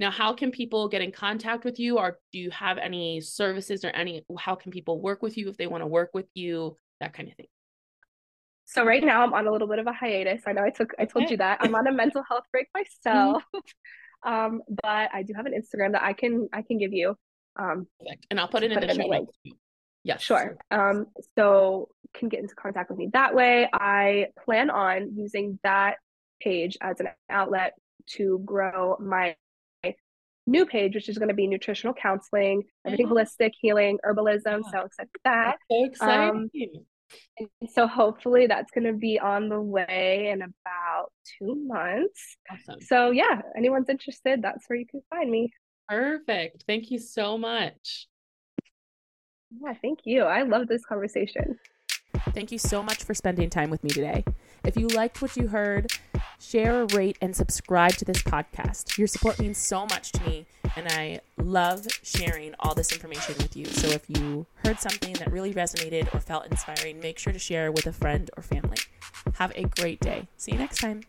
[0.00, 3.84] Now, how can people get in contact with you, or do you have any services
[3.84, 4.24] or any?
[4.38, 6.76] How can people work with you if they want to work with you?
[7.00, 7.46] That kind of thing.
[8.72, 10.42] So right now I'm on a little bit of a hiatus.
[10.46, 13.42] I know I took I told you that I'm on a mental health break myself,
[13.54, 14.28] mm-hmm.
[14.32, 17.16] um, but I do have an Instagram that I can I can give you.
[17.56, 18.26] Um, Perfect.
[18.30, 19.28] And I'll put it in the show link.
[20.04, 20.56] Yeah, sure.
[20.70, 21.06] Um,
[21.36, 23.68] so can get into contact with me that way.
[23.72, 25.96] I plan on using that
[26.40, 27.74] page as an outlet
[28.14, 29.36] to grow my
[30.46, 33.12] new page, which is going to be nutritional counseling, everything yeah.
[33.12, 34.62] holistic, healing, herbalism.
[34.64, 34.70] Yeah.
[34.70, 35.44] So excited for that.
[35.44, 36.30] That's so exciting.
[36.30, 36.50] Um,
[37.38, 42.36] and so hopefully that's going to be on the way in about two months.
[42.50, 42.80] Awesome.
[42.80, 45.52] So yeah, anyone's interested, that's where you can find me.
[45.88, 46.64] Perfect.
[46.66, 48.08] Thank you so much.
[49.62, 50.22] Yeah, thank you.
[50.22, 51.58] I love this conversation.
[52.30, 54.24] Thank you so much for spending time with me today.
[54.64, 55.92] If you liked what you heard,
[56.40, 58.96] share, rate, and subscribe to this podcast.
[58.96, 60.46] Your support means so much to me,
[60.76, 63.66] and I love sharing all this information with you.
[63.66, 67.70] So if you heard something that really resonated or felt inspiring, make sure to share
[67.70, 68.78] with a friend or family.
[69.34, 70.28] Have a great day.
[70.36, 71.02] See you next time.